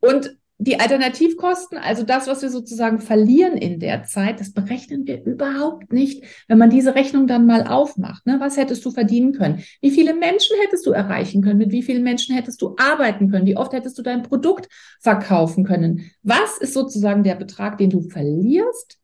Und 0.00 0.36
die 0.58 0.80
Alternativkosten, 0.80 1.76
also 1.76 2.02
das, 2.02 2.26
was 2.26 2.40
wir 2.40 2.48
sozusagen 2.48 2.98
verlieren 2.98 3.58
in 3.58 3.78
der 3.78 4.04
Zeit, 4.04 4.40
das 4.40 4.52
berechnen 4.52 5.06
wir 5.06 5.22
überhaupt 5.22 5.92
nicht, 5.92 6.24
wenn 6.48 6.56
man 6.56 6.70
diese 6.70 6.94
Rechnung 6.94 7.26
dann 7.26 7.44
mal 7.44 7.66
aufmacht. 7.66 8.24
Ne? 8.24 8.36
Was 8.40 8.56
hättest 8.56 8.84
du 8.86 8.90
verdienen 8.90 9.32
können? 9.32 9.62
Wie 9.82 9.90
viele 9.90 10.14
Menschen 10.14 10.56
hättest 10.62 10.86
du 10.86 10.92
erreichen 10.92 11.42
können? 11.42 11.58
Mit 11.58 11.72
wie 11.72 11.82
vielen 11.82 12.02
Menschen 12.02 12.34
hättest 12.34 12.62
du 12.62 12.74
arbeiten 12.78 13.30
können? 13.30 13.46
Wie 13.46 13.56
oft 13.56 13.74
hättest 13.74 13.98
du 13.98 14.02
dein 14.02 14.22
Produkt 14.22 14.68
verkaufen 15.00 15.64
können? 15.64 16.10
Was 16.22 16.56
ist 16.58 16.72
sozusagen 16.72 17.22
der 17.22 17.34
Betrag, 17.34 17.76
den 17.76 17.90
du 17.90 18.00
verlierst, 18.00 18.98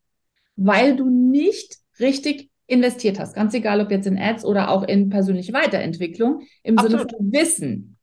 weil 0.55 0.95
du 0.95 1.07
nicht 1.07 1.77
richtig 1.99 2.49
investiert 2.65 3.19
hast? 3.19 3.35
Ganz 3.35 3.53
egal, 3.53 3.79
ob 3.79 3.91
jetzt 3.91 4.07
in 4.07 4.17
Ads 4.17 4.43
oder 4.43 4.71
auch 4.71 4.83
in 4.83 5.09
persönliche 5.09 5.53
Weiterentwicklung 5.53 6.41
im 6.63 6.79
Absolut. 6.79 7.11
Sinne 7.11 7.11
von 7.15 7.31
Wissen. 7.31 7.97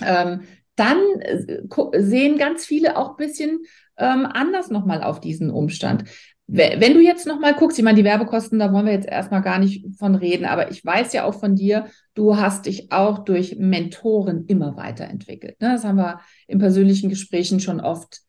Ähm, 0.00 0.40
dann 0.78 0.98
äh, 1.20 2.00
sehen 2.00 2.38
ganz 2.38 2.64
viele 2.64 2.96
auch 2.96 3.10
ein 3.10 3.16
bisschen 3.16 3.60
ähm, 3.96 4.26
anders 4.26 4.70
nochmal 4.70 5.02
auf 5.02 5.20
diesen 5.20 5.50
Umstand. 5.50 6.04
wenn 6.46 6.94
du 6.94 7.00
jetzt 7.00 7.26
nochmal 7.26 7.54
guckst, 7.54 7.78
ich 7.78 7.84
meine, 7.84 7.98
die 7.98 8.04
Werbekosten, 8.04 8.58
da 8.58 8.72
wollen 8.72 8.86
wir 8.86 8.92
jetzt 8.92 9.08
erstmal 9.08 9.42
gar 9.42 9.58
nicht 9.58 9.84
von 9.98 10.14
reden, 10.14 10.46
aber 10.46 10.70
ich 10.70 10.82
weiß 10.82 11.12
ja 11.12 11.24
auch 11.24 11.38
von 11.38 11.56
dir, 11.56 11.86
du 12.14 12.36
hast 12.36 12.66
dich 12.66 12.90
auch 12.90 13.18
durch 13.18 13.56
Mentoren 13.58 14.46
immer 14.46 14.76
weiterentwickelt. 14.76 15.60
Ne? 15.60 15.72
Das 15.72 15.84
haben 15.84 15.98
wir 15.98 16.20
in 16.46 16.58
persönlichen 16.58 17.10
Gesprächen 17.10 17.60
schon 17.60 17.80
oft 17.80 18.20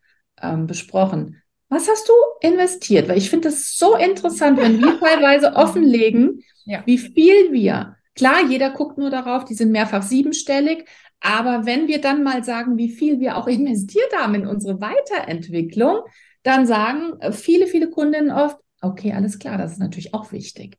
ähm, 0.41 0.67
besprochen. 0.67 1.41
Was 1.69 1.87
hast 1.87 2.09
du 2.09 2.13
investiert? 2.41 3.07
Weil 3.07 3.19
ich 3.19 3.29
finde 3.29 3.49
das 3.49 3.77
so 3.77 3.95
interessant, 3.95 4.59
wenn 4.59 4.81
wir 4.81 4.99
teilweise 4.99 5.55
offenlegen, 5.55 6.43
ja. 6.65 6.81
wie 6.85 6.97
viel 6.97 7.51
wir, 7.51 7.95
klar, 8.15 8.45
jeder 8.49 8.71
guckt 8.71 8.97
nur 8.97 9.11
darauf, 9.11 9.45
die 9.45 9.53
sind 9.53 9.71
mehrfach 9.71 10.01
siebenstellig, 10.01 10.85
aber 11.21 11.65
wenn 11.65 11.87
wir 11.87 12.01
dann 12.01 12.23
mal 12.23 12.43
sagen, 12.43 12.77
wie 12.77 12.89
viel 12.89 13.19
wir 13.19 13.37
auch 13.37 13.47
investiert 13.47 14.15
haben 14.15 14.35
in 14.35 14.47
unsere 14.47 14.79
Weiterentwicklung, 14.81 16.01
dann 16.43 16.65
sagen 16.65 17.19
äh, 17.19 17.31
viele, 17.31 17.67
viele 17.67 17.89
Kundinnen 17.89 18.31
oft, 18.31 18.57
okay, 18.81 19.13
alles 19.13 19.39
klar, 19.39 19.57
das 19.57 19.73
ist 19.73 19.79
natürlich 19.79 20.13
auch 20.13 20.31
wichtig. 20.31 20.77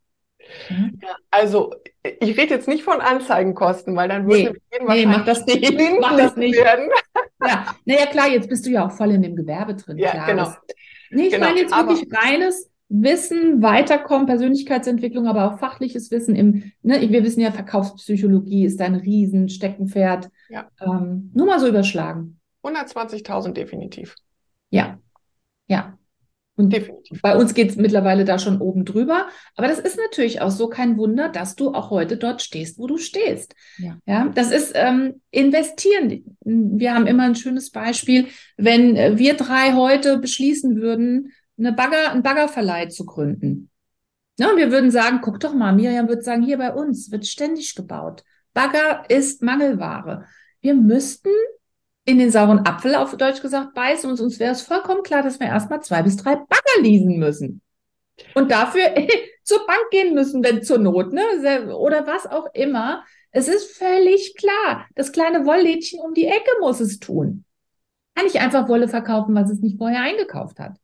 Ja, 0.68 1.16
also 1.30 1.72
ich 2.02 2.36
rede 2.36 2.54
jetzt 2.54 2.66
nicht 2.66 2.82
von 2.82 3.00
Anzeigenkosten, 3.00 3.94
weil 3.94 4.08
dann 4.08 4.26
würde 4.26 4.58
nee, 4.72 4.78
nee, 4.88 5.06
mach 5.06 5.24
das 5.24 5.46
nicht, 5.46 6.00
mach 6.00 6.16
das 6.16 6.36
nicht. 6.36 6.56
werden. 6.56 6.90
Ja, 7.42 7.74
naja 7.86 8.04
klar, 8.04 8.28
jetzt 8.28 8.50
bist 8.50 8.66
du 8.66 8.70
ja 8.70 8.86
auch 8.86 8.92
voll 8.92 9.12
in 9.12 9.22
dem 9.22 9.34
Gewerbe 9.34 9.74
drin. 9.74 9.96
Ja, 9.96 10.10
klar, 10.10 10.26
genau. 10.26 10.52
Nee, 11.10 11.28
ich 11.28 11.32
genau, 11.32 11.46
meine 11.46 11.60
jetzt 11.60 11.74
wirklich 11.74 12.06
reines 12.12 12.70
Wissen, 12.92 13.62
Weiterkommen, 13.62 14.26
Persönlichkeitsentwicklung, 14.26 15.28
aber 15.28 15.46
auch 15.46 15.58
fachliches 15.60 16.10
Wissen 16.10 16.34
im, 16.34 16.72
ne, 16.82 17.00
wir 17.08 17.22
wissen 17.22 17.40
ja, 17.40 17.52
Verkaufspsychologie 17.52 18.64
ist 18.64 18.80
ein 18.80 18.96
Riesensteckenpferd. 18.96 20.28
Ja. 20.48 20.68
Ähm, 20.80 21.30
nur 21.32 21.46
mal 21.46 21.60
so 21.60 21.68
überschlagen. 21.68 22.40
120.000 22.64 23.52
definitiv. 23.52 24.16
Ja, 24.70 24.98
ja. 25.68 25.96
Und 26.56 26.74
Definitiv. 26.74 27.22
bei 27.22 27.36
uns 27.36 27.54
geht 27.54 27.70
es 27.70 27.76
mittlerweile 27.76 28.26
da 28.26 28.38
schon 28.38 28.60
oben 28.60 28.84
drüber. 28.84 29.28
Aber 29.56 29.66
das 29.66 29.78
ist 29.78 29.96
natürlich 29.96 30.42
auch 30.42 30.50
so 30.50 30.68
kein 30.68 30.98
Wunder, 30.98 31.30
dass 31.30 31.56
du 31.56 31.72
auch 31.72 31.88
heute 31.88 32.18
dort 32.18 32.42
stehst, 32.42 32.78
wo 32.78 32.86
du 32.86 32.98
stehst. 32.98 33.54
Ja, 33.78 33.96
ja 34.04 34.30
das 34.34 34.50
ist 34.50 34.72
ähm, 34.74 35.22
investieren. 35.30 36.36
Wir 36.44 36.92
haben 36.92 37.06
immer 37.06 37.22
ein 37.22 37.34
schönes 37.34 37.70
Beispiel. 37.70 38.26
Wenn 38.58 39.16
wir 39.16 39.34
drei 39.34 39.72
heute 39.72 40.18
beschließen 40.18 40.76
würden, 40.76 41.32
eine 41.60 41.72
Bagger, 41.72 42.10
einen 42.10 42.22
Baggerverleih 42.22 42.88
zu 42.88 43.06
gründen. 43.06 43.70
Ja, 44.38 44.56
wir 44.56 44.72
würden 44.72 44.90
sagen, 44.90 45.20
guck 45.22 45.38
doch 45.40 45.52
mal, 45.52 45.72
Miriam 45.72 46.08
würde 46.08 46.22
sagen, 46.22 46.42
hier 46.42 46.58
bei 46.58 46.72
uns 46.72 47.10
wird 47.10 47.26
ständig 47.26 47.74
gebaut. 47.74 48.24
Bagger 48.54 49.04
ist 49.08 49.42
Mangelware. 49.42 50.24
Wir 50.60 50.74
müssten 50.74 51.30
in 52.06 52.18
den 52.18 52.30
sauren 52.30 52.66
Apfel, 52.66 52.94
auf 52.94 53.16
Deutsch 53.16 53.42
gesagt, 53.42 53.74
beißen 53.74 54.10
und 54.10 54.18
uns 54.20 54.38
wäre 54.38 54.52
es 54.52 54.62
vollkommen 54.62 55.02
klar, 55.02 55.22
dass 55.22 55.38
wir 55.38 55.46
erstmal 55.46 55.82
zwei 55.82 56.02
bis 56.02 56.16
drei 56.16 56.36
Bagger 56.36 56.80
leasen 56.82 57.18
müssen. 57.18 57.60
Und 58.34 58.50
dafür 58.50 58.82
zur 59.44 59.66
Bank 59.66 59.90
gehen 59.90 60.14
müssen, 60.14 60.42
wenn 60.42 60.62
zur 60.62 60.78
Not, 60.78 61.12
ne? 61.12 61.74
Oder 61.76 62.06
was 62.06 62.26
auch 62.26 62.46
immer. 62.54 63.04
Es 63.32 63.46
ist 63.46 63.76
völlig 63.76 64.34
klar. 64.36 64.86
Das 64.94 65.12
kleine 65.12 65.46
Wolllädchen 65.46 66.00
um 66.00 66.14
die 66.14 66.26
Ecke 66.26 66.50
muss 66.60 66.80
es 66.80 66.98
tun. 66.98 67.44
Kann 68.14 68.26
ich 68.26 68.40
einfach 68.40 68.68
Wolle 68.68 68.88
verkaufen, 68.88 69.34
was 69.34 69.50
es 69.50 69.60
nicht 69.60 69.78
vorher 69.78 70.02
eingekauft 70.02 70.58
hat. 70.58 70.76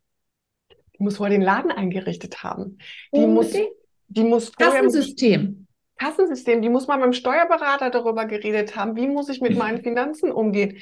Die 0.98 1.02
muss 1.02 1.18
vorher 1.18 1.36
den 1.36 1.44
Laden 1.44 1.70
eingerichtet 1.70 2.42
haben. 2.42 2.78
Die 3.12 3.20
Unbedingt. 3.20 3.64
muss, 3.64 3.70
die 4.08 4.24
muss 4.24 4.52
Kassensystem. 4.52 5.66
Kassensystem, 5.98 6.62
die 6.62 6.68
muss 6.68 6.86
mal 6.86 6.96
mit 6.96 7.06
dem 7.06 7.12
Steuerberater 7.12 7.90
darüber 7.90 8.26
geredet 8.26 8.76
haben, 8.76 8.96
wie 8.96 9.08
muss 9.08 9.28
ich 9.28 9.40
mit 9.40 9.56
meinen 9.56 9.82
Finanzen 9.82 10.30
umgehen. 10.30 10.78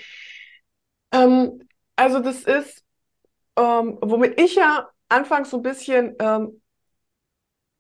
Ähm, 1.13 1.61
also 1.97 2.19
das 2.19 2.43
ist, 2.43 2.83
ähm, 3.57 3.99
womit 4.03 4.41
ich 4.41 4.57
ja 4.57 4.89
anfangs 5.09 5.51
so 5.51 5.59
ein 5.59 5.63
bisschen 5.63 6.17
ähm, 6.19 6.61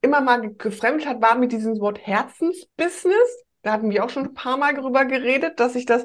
immer 0.01 0.21
mal 0.21 0.55
gefremdet 0.55 1.07
hat, 1.07 1.21
war 1.21 1.35
mit 1.37 1.51
diesem 1.51 1.81
Wort 1.81 1.99
Herzensbusiness. 1.99 3.45
Da 3.63 3.73
hatten 3.73 3.91
wir 3.91 4.05
auch 4.05 4.11
schon 4.11 4.27
ein 4.27 4.35
paar 4.35 4.57
Mal 4.57 4.75
darüber 4.75 5.05
geredet, 5.05 5.59
dass 5.59 5.75
ich 5.75 5.87
das, 5.87 6.05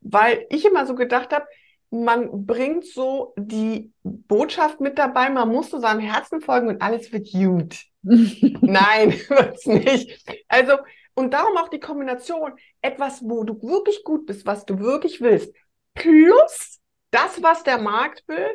weil 0.00 0.46
ich 0.48 0.64
immer 0.64 0.86
so 0.86 0.94
gedacht 0.94 1.32
habe, 1.32 1.46
man 1.90 2.46
bringt 2.46 2.86
so 2.86 3.34
die 3.36 3.92
Botschaft 4.02 4.80
mit 4.80 4.98
dabei, 4.98 5.28
man 5.28 5.48
muss 5.48 5.70
so 5.70 5.78
seinem 5.78 6.00
Herzen 6.00 6.40
folgen 6.40 6.68
und 6.68 6.82
alles 6.82 7.12
wird 7.12 7.30
gut. 7.32 7.84
Nein, 8.02 9.12
wird's 9.28 9.66
nicht. 9.66 10.24
Also, 10.48 10.78
und 11.14 11.34
darum 11.34 11.56
auch 11.56 11.68
die 11.68 11.80
Kombination, 11.80 12.52
etwas, 12.80 13.22
wo 13.22 13.44
du 13.44 13.60
wirklich 13.62 14.04
gut 14.04 14.26
bist, 14.26 14.46
was 14.46 14.64
du 14.64 14.78
wirklich 14.78 15.20
willst, 15.20 15.54
plus 15.94 16.80
das, 17.10 17.42
was 17.42 17.64
der 17.64 17.78
Markt 17.78 18.22
will, 18.28 18.48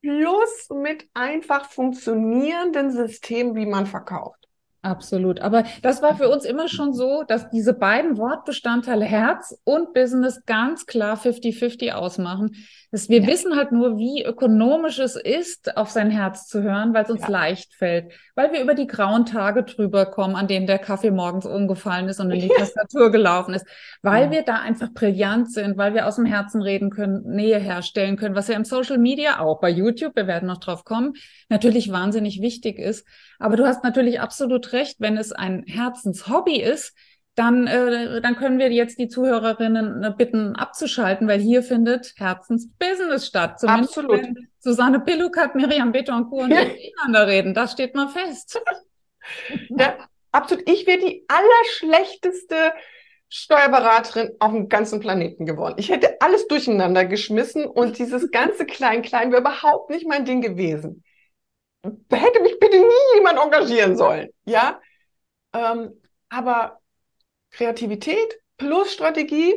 plus 0.00 0.68
mit 0.70 1.08
einfach 1.14 1.68
funktionierenden 1.70 2.92
Systemen, 2.92 3.56
wie 3.56 3.66
man 3.66 3.86
verkauft. 3.86 4.45
Absolut. 4.86 5.40
Aber 5.40 5.64
das 5.82 6.00
war 6.00 6.16
für 6.16 6.28
uns 6.28 6.44
immer 6.44 6.68
schon 6.68 6.92
so, 6.94 7.24
dass 7.26 7.50
diese 7.50 7.74
beiden 7.74 8.18
Wortbestandteile 8.18 9.04
Herz 9.04 9.58
und 9.64 9.92
Business 9.94 10.44
ganz 10.46 10.86
klar 10.86 11.16
50-50 11.16 11.90
ausmachen. 11.90 12.54
Dass 12.92 13.08
wir 13.08 13.22
ja. 13.22 13.26
wissen 13.26 13.56
halt 13.56 13.72
nur, 13.72 13.98
wie 13.98 14.24
ökonomisch 14.24 15.00
es 15.00 15.16
ist, 15.16 15.76
auf 15.76 15.90
sein 15.90 16.08
Herz 16.08 16.46
zu 16.46 16.62
hören, 16.62 16.94
weil 16.94 17.02
es 17.02 17.10
uns 17.10 17.22
ja. 17.22 17.28
leicht 17.28 17.74
fällt. 17.74 18.12
Weil 18.36 18.52
wir 18.52 18.62
über 18.62 18.74
die 18.74 18.86
grauen 18.86 19.26
Tage 19.26 19.64
drüber 19.64 20.06
kommen, 20.06 20.36
an 20.36 20.46
denen 20.46 20.68
der 20.68 20.78
Kaffee 20.78 21.10
morgens 21.10 21.46
umgefallen 21.46 22.08
ist 22.08 22.20
und 22.20 22.30
in 22.30 22.40
die 22.40 22.48
Tastatur 22.56 23.10
gelaufen 23.10 23.54
ist. 23.54 23.66
Weil 24.02 24.26
ja. 24.26 24.30
wir 24.30 24.42
da 24.42 24.60
einfach 24.60 24.92
brillant 24.94 25.50
sind, 25.52 25.76
weil 25.76 25.94
wir 25.94 26.06
aus 26.06 26.14
dem 26.14 26.26
Herzen 26.26 26.62
reden 26.62 26.90
können, 26.90 27.24
Nähe 27.24 27.58
herstellen 27.58 28.16
können, 28.16 28.36
was 28.36 28.46
ja 28.46 28.54
im 28.54 28.64
Social 28.64 28.98
Media 28.98 29.40
auch 29.40 29.60
bei 29.60 29.68
YouTube, 29.68 30.14
wir 30.14 30.28
werden 30.28 30.46
noch 30.46 30.58
drauf 30.58 30.84
kommen, 30.84 31.14
natürlich 31.48 31.90
wahnsinnig 31.90 32.40
wichtig 32.40 32.78
ist. 32.78 33.04
Aber 33.38 33.56
du 33.56 33.66
hast 33.66 33.82
natürlich 33.82 34.20
absolut 34.20 34.72
recht, 34.72 34.75
wenn 34.98 35.16
es 35.16 35.32
ein 35.32 35.64
Herzenshobby 35.66 36.60
ist, 36.60 36.94
dann, 37.36 37.66
äh, 37.66 38.20
dann 38.22 38.36
können 38.36 38.58
wir 38.58 38.72
jetzt 38.72 38.98
die 38.98 39.08
Zuhörerinnen 39.08 40.02
äh, 40.02 40.12
bitten, 40.16 40.56
abzuschalten, 40.56 41.28
weil 41.28 41.38
hier 41.38 41.62
findet 41.62 42.14
Herzensbusiness 42.16 43.26
statt. 43.26 43.60
Zumindest 43.60 43.98
Absolut. 43.98 44.22
wenn 44.22 44.48
Susanne 44.58 45.00
Pillukat, 45.00 45.54
Miriam 45.54 45.92
Betoncourt 45.92 46.44
und 46.44 46.50
ja. 46.50 46.64
miteinander 46.64 47.26
reden. 47.26 47.52
Das 47.52 47.72
steht 47.72 47.94
mal 47.94 48.08
fest. 48.08 48.58
Ja, 49.68 49.98
absolut. 50.32 50.68
Ich 50.68 50.86
wäre 50.86 50.98
die 50.98 51.26
allerschlechteste 51.28 52.72
Steuerberaterin 53.28 54.30
auf 54.38 54.52
dem 54.52 54.68
ganzen 54.68 55.00
Planeten 55.00 55.46
geworden. 55.46 55.74
Ich 55.78 55.90
hätte 55.90 56.20
alles 56.20 56.46
durcheinander 56.46 57.04
geschmissen 57.04 57.66
und 57.66 57.98
dieses 57.98 58.30
ganze 58.30 58.64
Klein-Klein 58.64 59.30
wäre 59.30 59.40
überhaupt 59.42 59.90
nicht 59.90 60.06
mein 60.06 60.24
Ding 60.24 60.40
gewesen. 60.40 61.04
Da 62.08 62.16
hätte 62.16 62.40
mich 62.42 62.58
bitte 62.58 62.78
nie 62.78 63.16
jemand 63.16 63.38
engagieren 63.38 63.96
sollen. 63.96 64.28
Ja, 64.44 64.80
ähm, 65.52 65.92
aber 66.28 66.80
Kreativität 67.50 68.40
plus 68.56 68.92
Strategie 68.92 69.54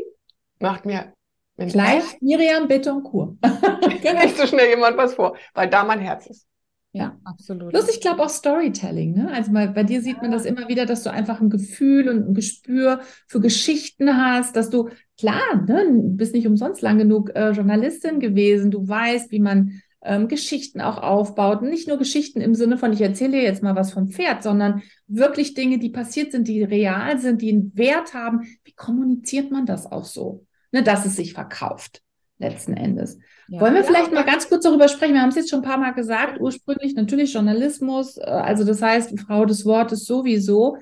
macht 0.60 0.86
mir 0.86 1.14
gleich 1.58 2.04
Miriam 2.22 2.68
Betoncourt. 2.68 3.38
nicht 3.82 4.38
so 4.38 4.48
schnell 4.48 4.70
jemand 4.70 4.98
was 4.98 5.16
vor, 5.16 5.38
weil 5.54 5.70
da 5.70 5.84
mein 5.84 6.00
Herz 6.00 6.28
ist. 6.28 6.46
Ja, 6.92 7.20
absolut. 7.24 7.70
Plus, 7.70 7.88
ich 7.88 8.02
glaube 8.02 8.24
auch 8.24 8.30
Storytelling. 8.30 9.14
Ne? 9.14 9.32
Also 9.32 9.52
bei, 9.52 9.68
bei 9.68 9.84
dir 9.84 10.02
sieht 10.02 10.22
man 10.24 10.32
das 10.32 10.46
immer 10.46 10.68
wieder, 10.70 10.88
dass 10.88 11.04
du 11.04 11.12
einfach 11.12 11.40
ein 11.40 11.52
Gefühl 11.52 12.10
und 12.10 12.30
ein 12.30 12.34
Gespür 12.34 13.02
für 13.28 13.40
Geschichten 13.40 14.18
hast, 14.18 14.56
dass 14.56 14.72
du, 14.72 14.90
klar, 15.20 15.64
ne, 15.68 15.86
bist 15.92 16.34
nicht 16.34 16.48
umsonst 16.48 16.82
lang 16.82 16.98
genug 16.98 17.30
äh, 17.36 17.52
Journalistin 17.52 18.20
gewesen. 18.20 18.72
Du 18.72 18.88
weißt, 18.88 19.30
wie 19.32 19.40
man 19.40 19.82
ähm, 20.02 20.28
Geschichten 20.28 20.82
auch 20.82 20.98
aufbaut. 20.98 21.62
Nicht 21.62 21.88
nur 21.88 21.98
Geschichten 21.98 22.42
im 22.42 22.56
Sinne 22.56 22.78
von, 22.78 22.94
ich 22.94 23.02
erzähle 23.02 23.32
dir 23.32 23.44
jetzt 23.44 23.64
mal 23.64 23.76
was 23.76 23.92
vom 23.92 24.10
Pferd, 24.10 24.44
sondern 24.44 24.82
wirklich 25.08 25.54
Dinge, 25.54 25.80
die 25.80 25.90
passiert 25.90 26.32
sind, 26.32 26.48
die 26.48 26.64
real 26.64 27.20
sind, 27.20 27.42
die 27.42 27.52
einen 27.52 27.72
Wert 27.76 28.14
haben. 28.14 28.42
Wie 28.64 28.74
kommuniziert 28.74 29.52
man 29.52 29.66
das 29.66 29.92
auch 29.92 30.06
so? 30.06 30.46
Ne, 30.72 30.84
dass 30.84 31.06
es 31.06 31.16
sich 31.16 31.34
verkauft, 31.34 32.02
letzten 32.38 32.74
Endes. 32.74 33.18
Ja, 33.48 33.60
Wollen 33.60 33.74
wir 33.74 33.84
vielleicht 33.84 34.12
mal 34.14 34.24
ganz 34.24 34.48
kurz 34.48 34.64
darüber 34.64 34.88
sprechen? 34.88 35.16
Wir 35.16 35.22
haben 35.22 35.30
es 35.30 35.36
jetzt 35.36 35.50
schon 35.50 35.60
ein 35.60 35.68
paar 35.68 35.80
Mal 35.80 35.94
gesagt, 35.94 36.40
ursprünglich 36.40 36.94
natürlich 36.94 37.34
Journalismus, 37.34 38.18
äh, 38.18 38.22
also 38.22 38.64
das 38.64 38.82
heißt, 38.82 39.20
Frau 39.20 39.46
des 39.46 39.66
Wortes 39.66 40.06
sowieso. 40.06 40.78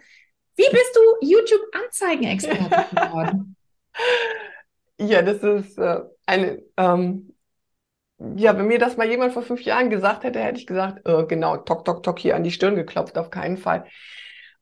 Wie 0.55 0.69
bist 0.69 0.95
du 0.95 1.27
YouTube-Anzeigenexperte 1.27 2.95
geworden? 2.95 3.55
Ja, 5.00 5.21
das 5.21 5.43
ist 5.43 5.77
äh, 5.77 6.00
eine 6.25 6.63
ähm, 6.75 7.36
ja, 8.19 8.57
wenn 8.57 8.67
mir 8.67 8.79
das 8.79 8.97
mal 8.97 9.07
jemand 9.07 9.33
vor 9.33 9.43
fünf 9.43 9.62
Jahren 9.62 9.89
gesagt 9.89 10.24
hätte, 10.24 10.39
hätte 10.39 10.59
ich 10.59 10.67
gesagt, 10.67 11.07
äh, 11.07 11.25
genau, 11.25 11.57
tok, 11.57 11.86
tok, 11.86 12.01
tok, 12.03 12.19
hier 12.19 12.36
an 12.36 12.43
die 12.43 12.51
Stirn 12.51 12.75
geklopft, 12.75 13.17
auf 13.17 13.29
keinen 13.29 13.57
Fall. 13.57 13.86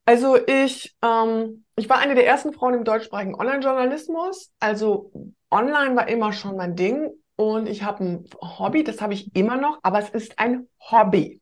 Also 0.05 0.37
ich, 0.45 0.95
ähm, 1.01 1.65
ich 1.75 1.89
war 1.89 1.99
eine 1.99 2.15
der 2.15 2.27
ersten 2.27 2.53
Frauen 2.53 2.75
im 2.75 2.83
deutschsprachigen 2.83 3.35
Online-Journalismus. 3.35 4.51
Also 4.59 5.11
online 5.49 5.95
war 5.95 6.07
immer 6.07 6.33
schon 6.33 6.57
mein 6.57 6.75
Ding 6.75 7.09
und 7.37 7.67
ich 7.67 7.83
habe 7.83 8.03
ein 8.03 8.29
Hobby, 8.41 8.83
das 8.83 9.01
habe 9.01 9.13
ich 9.13 9.35
immer 9.35 9.57
noch, 9.57 9.79
aber 9.83 9.99
es 9.99 10.09
ist 10.09 10.37
ein 10.37 10.67
Hobby. 10.91 11.41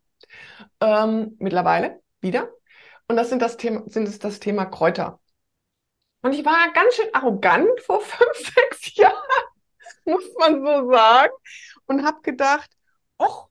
Ähm, 0.79 1.35
mittlerweile 1.39 2.01
wieder. 2.21 2.49
Und 3.07 3.17
das 3.17 3.29
sind 3.29 3.41
das 3.41 3.57
Thema, 3.57 3.83
sind 3.87 4.07
es 4.07 4.19
das 4.19 4.39
Thema 4.39 4.65
Kräuter. 4.65 5.19
Und 6.21 6.33
ich 6.33 6.45
war 6.45 6.71
ganz 6.73 6.95
schön 6.95 7.09
arrogant 7.13 7.81
vor 7.81 7.99
fünf, 7.99 8.53
sechs 8.55 8.95
Jahren, 8.95 9.13
muss 10.05 10.23
man 10.39 10.63
so 10.63 10.91
sagen 10.91 11.33
und 11.87 12.05
habe 12.05 12.21
gedacht, 12.21 12.69
ach, 13.17 13.47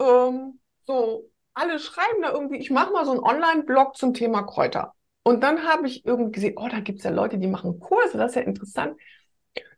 ähm, 0.00 0.60
so, 0.86 1.30
alle 1.54 1.78
schreiben 1.78 2.22
da 2.22 2.32
irgendwie, 2.32 2.58
ich 2.58 2.70
mache 2.70 2.92
mal 2.92 3.04
so 3.04 3.12
einen 3.12 3.20
Online-Blog 3.20 3.96
zum 3.96 4.14
Thema 4.14 4.42
Kräuter. 4.42 4.94
Und 5.22 5.42
dann 5.42 5.66
habe 5.68 5.86
ich 5.86 6.04
irgendwie 6.04 6.32
gesehen, 6.32 6.54
oh, 6.56 6.68
da 6.68 6.80
gibt 6.80 6.98
es 6.98 7.04
ja 7.04 7.10
Leute, 7.10 7.38
die 7.38 7.46
machen 7.46 7.78
Kurse, 7.80 8.16
das 8.18 8.32
ist 8.32 8.36
ja 8.36 8.42
interessant. 8.42 8.98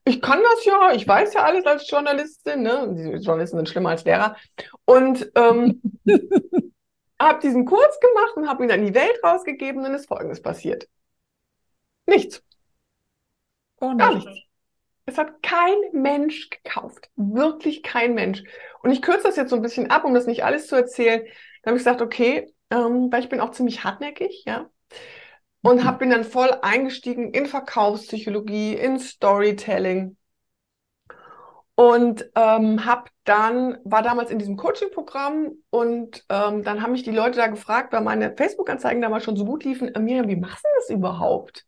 Ich 0.05 0.21
kann 0.21 0.41
das 0.43 0.65
ja, 0.65 0.93
ich 0.93 1.07
weiß 1.07 1.35
ja 1.35 1.45
alles 1.45 1.65
als 1.65 1.89
Journalistin, 1.89 2.63
ne? 2.63 2.93
Die 2.97 3.25
Journalisten 3.25 3.57
sind 3.57 3.69
schlimmer 3.69 3.91
als 3.91 4.05
Lehrer. 4.05 4.37
Und 4.85 5.31
ähm, 5.37 5.81
habe 7.21 7.41
diesen 7.41 7.65
Kurs 7.65 8.01
gemacht 8.01 8.37
und 8.37 8.49
habe 8.49 8.63
ihn 8.65 8.69
dann 8.69 8.81
in 8.81 8.87
die 8.87 8.95
Welt 8.95 9.19
rausgegeben 9.23 9.79
und 9.79 9.85
dann 9.85 9.95
ist 9.95 10.09
Folgendes 10.09 10.43
passiert. 10.43 10.89
Nichts. 12.07 12.43
Oh, 13.81 13.97
Gar 13.97 14.15
nichts. 14.15 14.52
Es 15.07 15.19
hat 15.19 15.43
kein 15.43 15.75
Mensch 15.93 16.51
gekauft. 16.51 17.11
Wirklich 17.17 17.83
kein 17.83 18.15
Mensch. 18.15 18.43
Und 18.83 18.91
ich 18.91 19.03
kürze 19.03 19.25
das 19.25 19.37
jetzt 19.37 19.51
so 19.51 19.57
ein 19.57 19.63
bisschen 19.63 19.91
ab, 19.91 20.05
um 20.05 20.15
das 20.15 20.27
nicht 20.27 20.45
alles 20.45 20.67
zu 20.67 20.77
erzählen. 20.77 21.23
Da 21.63 21.71
habe 21.71 21.77
ich 21.77 21.85
gesagt, 21.85 22.03
okay, 22.03 22.53
ähm, 22.71 23.13
weil 23.13 23.21
ich 23.21 23.29
bin 23.29 23.41
auch 23.41 23.51
ziemlich 23.51 23.85
hartnäckig, 23.85 24.45
ja. 24.47 24.71
Und 25.63 25.83
mhm. 25.83 25.85
hab, 25.85 25.99
bin 25.99 26.11
dann 26.11 26.25
voll 26.25 26.51
eingestiegen 26.63 27.33
in 27.33 27.47
Verkaufspsychologie, 27.47 28.75
in 28.75 28.99
Storytelling. 28.99 30.17
Und 31.75 32.31
ähm, 32.37 32.85
hab 32.85 33.09
dann, 33.25 33.79
war 33.85 34.03
damals 34.03 34.31
in 34.31 34.39
diesem 34.39 34.57
Coaching-Programm 34.57 35.53
und 35.71 36.25
ähm, 36.29 36.63
dann 36.63 36.83
haben 36.83 36.93
mich 36.93 37.03
die 37.03 37.11
Leute 37.11 37.39
da 37.39 37.47
gefragt, 37.47 37.93
weil 37.93 38.03
meine 38.03 38.37
Facebook-Anzeigen 38.37 39.01
damals 39.01 39.25
schon 39.25 39.37
so 39.37 39.45
gut 39.45 39.65
liefen, 39.65 39.91
Miriam, 39.99 40.29
wie 40.29 40.37
machst 40.37 40.65
du 40.65 40.69
das 40.77 40.91
überhaupt? 40.91 41.65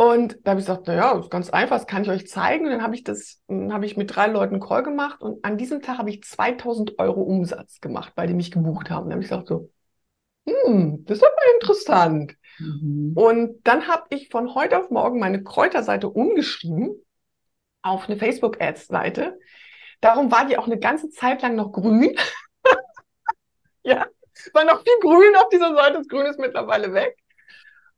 Und 0.00 0.38
da 0.44 0.52
habe 0.52 0.60
ich 0.60 0.66
gesagt, 0.66 0.86
naja, 0.86 1.18
ist 1.18 1.30
ganz 1.30 1.50
einfach, 1.50 1.76
das 1.76 1.86
kann 1.86 2.04
ich 2.04 2.08
euch 2.08 2.26
zeigen. 2.26 2.64
Und 2.64 2.70
dann 2.70 2.82
habe 2.82 2.94
ich 2.94 3.04
das, 3.04 3.42
habe 3.50 3.84
ich 3.84 3.98
mit 3.98 4.16
drei 4.16 4.28
Leuten 4.28 4.58
Call 4.58 4.82
gemacht 4.82 5.20
und 5.20 5.44
an 5.44 5.58
diesem 5.58 5.82
Tag 5.82 5.98
habe 5.98 6.08
ich 6.08 6.22
2000 6.22 6.98
Euro 6.98 7.20
Umsatz 7.20 7.82
gemacht, 7.82 8.14
weil 8.16 8.26
die 8.26 8.32
mich 8.32 8.50
gebucht 8.50 8.88
haben. 8.88 9.10
Da 9.10 9.12
habe 9.12 9.22
ich 9.22 9.28
gesagt 9.28 9.48
so, 9.48 9.70
hm, 10.46 11.04
das 11.04 11.18
ist 11.18 11.22
aber 11.22 11.36
interessant. 11.60 12.34
Mhm. 12.58 13.12
Und 13.14 13.60
dann 13.64 13.88
habe 13.88 14.04
ich 14.08 14.30
von 14.30 14.54
heute 14.54 14.78
auf 14.78 14.88
morgen 14.88 15.18
meine 15.18 15.42
Kräuterseite 15.42 16.08
umgeschrieben 16.08 16.94
auf 17.82 18.08
eine 18.08 18.16
Facebook-Ads-Seite. 18.16 19.38
Darum 20.00 20.32
war 20.32 20.46
die 20.46 20.56
auch 20.56 20.66
eine 20.66 20.78
ganze 20.78 21.10
Zeit 21.10 21.42
lang 21.42 21.56
noch 21.56 21.72
grün. 21.72 22.16
ja, 23.82 24.06
war 24.54 24.64
noch 24.64 24.82
viel 24.82 24.98
grün 25.02 25.36
auf 25.36 25.50
dieser 25.50 25.74
Seite. 25.74 25.98
Das 25.98 26.08
Grün 26.08 26.24
ist 26.24 26.40
mittlerweile 26.40 26.94
weg. 26.94 27.19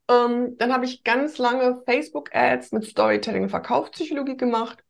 Ähm, 0.09 0.57
dann 0.59 0.73
habe 0.73 0.85
ich 0.85 1.05
ganz 1.05 1.39
lange 1.39 1.83
Facebook-Ads 1.85 2.73
mit 2.73 2.85
Storytelling 2.85 3.45
und 3.45 3.51
Verkaufspsychologie 3.51 4.37
gemacht. 4.37 4.83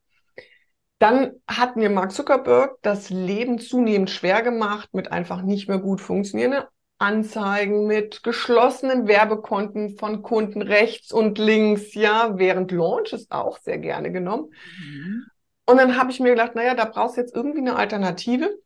Dann 0.99 1.33
hat 1.47 1.75
mir 1.75 1.89
Mark 1.89 2.11
Zuckerberg 2.11 2.77
das 2.81 3.09
Leben 3.09 3.59
zunehmend 3.59 4.09
schwer 4.09 4.41
gemacht 4.41 4.93
mit 4.93 5.11
einfach 5.11 5.41
nicht 5.41 5.67
mehr 5.67 5.79
gut 5.79 5.99
funktionierenden 5.99 6.63
Anzeigen, 6.97 7.85
mit 7.85 8.23
geschlossenen 8.23 9.07
Werbekonten 9.07 9.97
von 9.97 10.21
Kunden 10.21 10.61
rechts 10.61 11.11
und 11.11 11.37
links, 11.37 11.93
ja, 11.93 12.37
während 12.37 12.71
Launches 12.71 13.29
auch 13.29 13.59
sehr 13.59 13.77
gerne 13.79 14.11
genommen. 14.11 14.53
Mhm. 14.79 15.25
Und 15.65 15.77
dann 15.77 15.97
habe 15.97 16.11
ich 16.11 16.19
mir 16.19 16.29
gedacht, 16.29 16.55
naja, 16.55 16.75
da 16.75 16.85
brauchst 16.85 17.17
du 17.17 17.21
jetzt 17.21 17.35
irgendwie 17.35 17.59
eine 17.59 17.75
Alternative. 17.75 18.57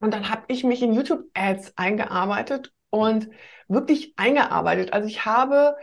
Und 0.00 0.14
dann 0.14 0.30
habe 0.30 0.44
ich 0.48 0.64
mich 0.64 0.82
in 0.82 0.92
YouTube-Ads 0.92 1.72
eingearbeitet 1.76 2.72
und 2.90 3.28
wirklich 3.68 4.14
eingearbeitet. 4.16 4.92
Also 4.92 5.08
ich 5.08 5.24
habe 5.24 5.76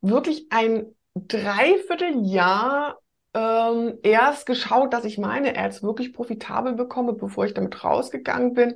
wirklich 0.00 0.46
ein 0.50 0.86
Dreivierteljahr 1.14 2.98
ähm, 3.34 3.98
erst 4.02 4.46
geschaut, 4.46 4.92
dass 4.92 5.04
ich 5.04 5.18
meine 5.18 5.56
Ads 5.56 5.82
wirklich 5.82 6.12
profitabel 6.12 6.74
bekomme, 6.74 7.12
bevor 7.12 7.44
ich 7.46 7.54
damit 7.54 7.84
rausgegangen 7.84 8.54
bin 8.54 8.74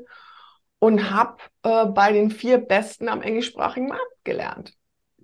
und 0.79 1.11
habe 1.11 1.39
äh, 1.63 1.87
bei 1.87 2.13
den 2.13 2.31
vier 2.31 2.59
Besten 2.59 3.09
am 3.09 3.23
englischsprachigen 3.23 3.89
Markt 3.89 4.25
gelernt. 4.25 4.75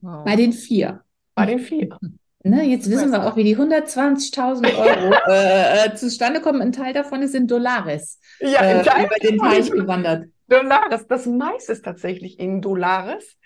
Wow. 0.00 0.24
Bei 0.24 0.36
den 0.36 0.52
vier. 0.52 1.02
Bei 1.34 1.46
den 1.46 1.58
vier. 1.58 1.98
Ne, 2.46 2.62
jetzt 2.64 2.90
wissen 2.90 3.10
wir 3.10 3.26
auch, 3.26 3.36
wie 3.36 3.44
die 3.44 3.56
120.000 3.56 4.76
Euro 4.76 5.14
äh, 5.28 5.86
äh, 5.86 5.94
zustande 5.94 6.42
kommen. 6.42 6.60
Ein 6.60 6.72
Teil 6.72 6.92
davon 6.92 7.22
ist 7.22 7.34
in 7.34 7.46
Dollaris 7.46 8.20
ja, 8.38 8.60
äh, 8.60 8.80
über 8.82 9.16
den 9.22 9.38
Teich 9.38 9.70
gewandert. 9.70 10.26
Dollaris, 10.48 11.06
das 11.06 11.26
meiste 11.26 11.72
ist 11.72 11.84
tatsächlich 11.84 12.38
in 12.38 12.60
Dollaris, 12.60 13.38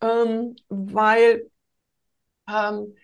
ähm, 0.00 0.56
weil 0.68 1.50
ähm, 2.48 2.94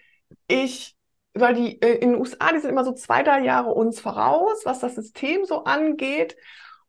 ich, 0.49 0.97
weil 1.35 1.55
die 1.55 1.81
äh, 1.81 1.99
in 1.99 2.13
den 2.13 2.21
USA, 2.21 2.53
die 2.53 2.61
sind 2.61 2.71
immer 2.71 2.85
so 2.85 2.93
zwei, 2.93 3.23
drei 3.23 3.45
Jahre 3.45 3.73
uns 3.73 4.01
voraus, 4.01 4.63
was 4.65 4.81
das 4.81 4.95
System 4.95 5.45
so 5.45 5.65
angeht. 5.65 6.37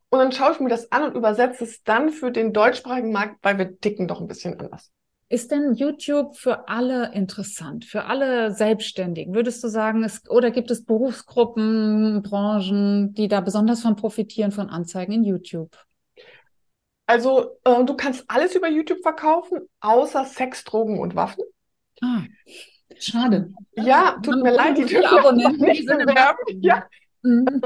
Und 0.10 0.19
dann 0.19 0.32
schaue 0.32 0.52
ich 0.52 0.60
mir 0.60 0.69
das 0.69 0.91
an 0.91 1.04
und 1.04 1.15
übersetze 1.15 1.63
es 1.63 1.82
dann 1.84 2.10
für 2.10 2.32
den 2.32 2.54
deutschsprachigen 2.54 3.12
Markt, 3.12 3.38
weil 3.41 3.58
wir 3.58 3.80
ticken 3.80 4.08
doch 4.08 4.22
ein 4.22 4.28
bisschen 4.28 4.60
anders. 4.60 4.91
Ist 5.28 5.50
denn 5.50 5.74
YouTube 5.74 6.38
für 6.38 6.67
alle 6.67 7.12
interessant, 7.13 7.86
für 7.86 8.06
alle 8.06 8.54
Selbstständigen? 8.54 9.34
Würdest 9.34 9.63
du 9.63 9.67
sagen, 9.67 10.04
es, 10.04 10.30
oder 10.30 10.52
gibt 10.52 10.69
es 10.69 10.86
Berufsgruppen, 10.86 12.22
Branchen, 12.22 13.13
die 13.13 13.28
da 13.28 13.41
besonders 13.41 13.82
von 13.82 13.96
profitieren 13.96 14.52
von 14.52 14.69
Anzeigen 14.69 15.13
in 15.13 15.24
YouTube? 15.24 15.76
Also 17.06 17.58
äh, 17.63 17.84
du 17.84 17.96
kannst 17.96 18.24
alles 18.28 18.56
über 18.56 18.70
YouTube 18.70 19.02
verkaufen, 19.02 19.60
außer 19.82 20.26
Sex, 20.26 20.63
Drogen 20.63 21.00
und 21.00 21.16
Waffen. 21.16 21.44
Ah, 22.02 22.22
schade. 22.98 23.54
Ja, 23.76 24.18
tut 24.24 24.42
mir 24.42 24.52
leid, 24.52 24.78
die 24.78 24.86
dürfen 24.86 25.18
Abonnenten 25.18 25.66
nicht 25.66 25.86
bewerben. 25.86 26.62
Ja. 26.62 26.86
Mhm. 27.22 27.62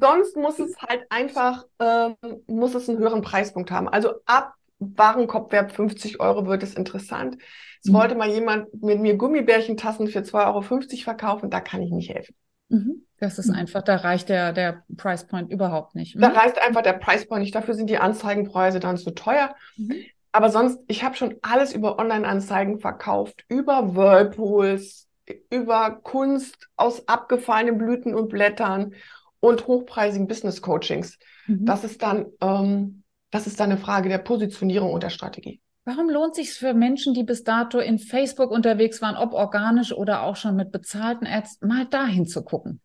Sonst 0.00 0.36
muss 0.36 0.58
es 0.58 0.76
halt 0.80 1.04
einfach, 1.10 1.64
äh, 1.78 2.10
muss 2.46 2.74
es 2.74 2.88
einen 2.88 2.98
höheren 2.98 3.22
Preispunkt 3.22 3.70
haben. 3.70 3.88
Also 3.88 4.14
ab 4.26 4.54
Warenkorbwert 4.78 5.72
50 5.72 6.20
Euro 6.20 6.46
wird 6.46 6.62
es 6.62 6.74
interessant. 6.74 7.36
Es 7.82 7.90
mhm. 7.90 7.94
wollte 7.94 8.14
mal 8.14 8.30
jemand 8.30 8.82
mit 8.82 9.00
mir 9.00 9.16
Gummibärchentassen 9.16 10.08
für 10.08 10.20
2,50 10.20 10.46
Euro 10.46 11.02
verkaufen, 11.02 11.50
da 11.50 11.60
kann 11.60 11.82
ich 11.82 11.90
nicht 11.90 12.10
helfen. 12.10 12.34
Mhm. 12.68 13.06
Das 13.20 13.38
ist 13.38 13.50
einfach, 13.50 13.82
da 13.82 13.96
reicht 13.96 14.30
der, 14.30 14.52
der 14.54 14.82
Price 14.96 15.26
Point 15.26 15.52
überhaupt 15.52 15.94
nicht. 15.94 16.16
Da 16.18 16.28
reicht 16.28 16.60
einfach 16.60 16.80
der 16.80 16.94
Price 16.94 17.28
Point 17.28 17.42
nicht. 17.42 17.54
Dafür 17.54 17.74
sind 17.74 17.90
die 17.90 17.98
Anzeigenpreise 17.98 18.80
dann 18.80 18.96
zu 18.96 19.10
teuer. 19.10 19.54
Mhm. 19.76 20.04
Aber 20.32 20.48
sonst, 20.48 20.78
ich 20.88 21.02
habe 21.02 21.16
schon 21.16 21.36
alles 21.42 21.74
über 21.74 21.98
Online-Anzeigen 21.98 22.80
verkauft, 22.80 23.44
über 23.48 23.94
Whirlpools, 23.94 25.08
über 25.50 26.00
Kunst 26.02 26.68
aus 26.76 27.06
abgefallenen 27.08 27.76
Blüten 27.76 28.14
und 28.14 28.30
Blättern 28.30 28.94
und 29.40 29.66
hochpreisigen 29.66 30.26
Business 30.26 30.62
Coachings. 30.62 31.18
Mhm. 31.46 31.66
Das 31.66 31.84
ist 31.84 32.02
dann, 32.02 32.26
ähm, 32.40 33.02
das 33.30 33.46
ist 33.46 33.60
dann 33.60 33.70
eine 33.70 33.80
Frage 33.80 34.08
der 34.08 34.18
Positionierung 34.18 34.92
und 34.92 35.02
der 35.02 35.10
Strategie. 35.10 35.60
Warum 35.90 36.08
lohnt 36.08 36.36
sich 36.36 36.52
für 36.52 36.72
Menschen, 36.72 37.14
die 37.14 37.24
bis 37.24 37.42
dato 37.42 37.80
in 37.80 37.98
Facebook 37.98 38.52
unterwegs 38.52 39.02
waren, 39.02 39.16
ob 39.16 39.32
organisch 39.32 39.92
oder 39.92 40.22
auch 40.22 40.36
schon 40.36 40.54
mit 40.54 40.70
bezahlten 40.70 41.26
Ads, 41.26 41.62
mal 41.62 41.84
dahin 41.84 42.28
zu 42.28 42.44
gucken? 42.44 42.80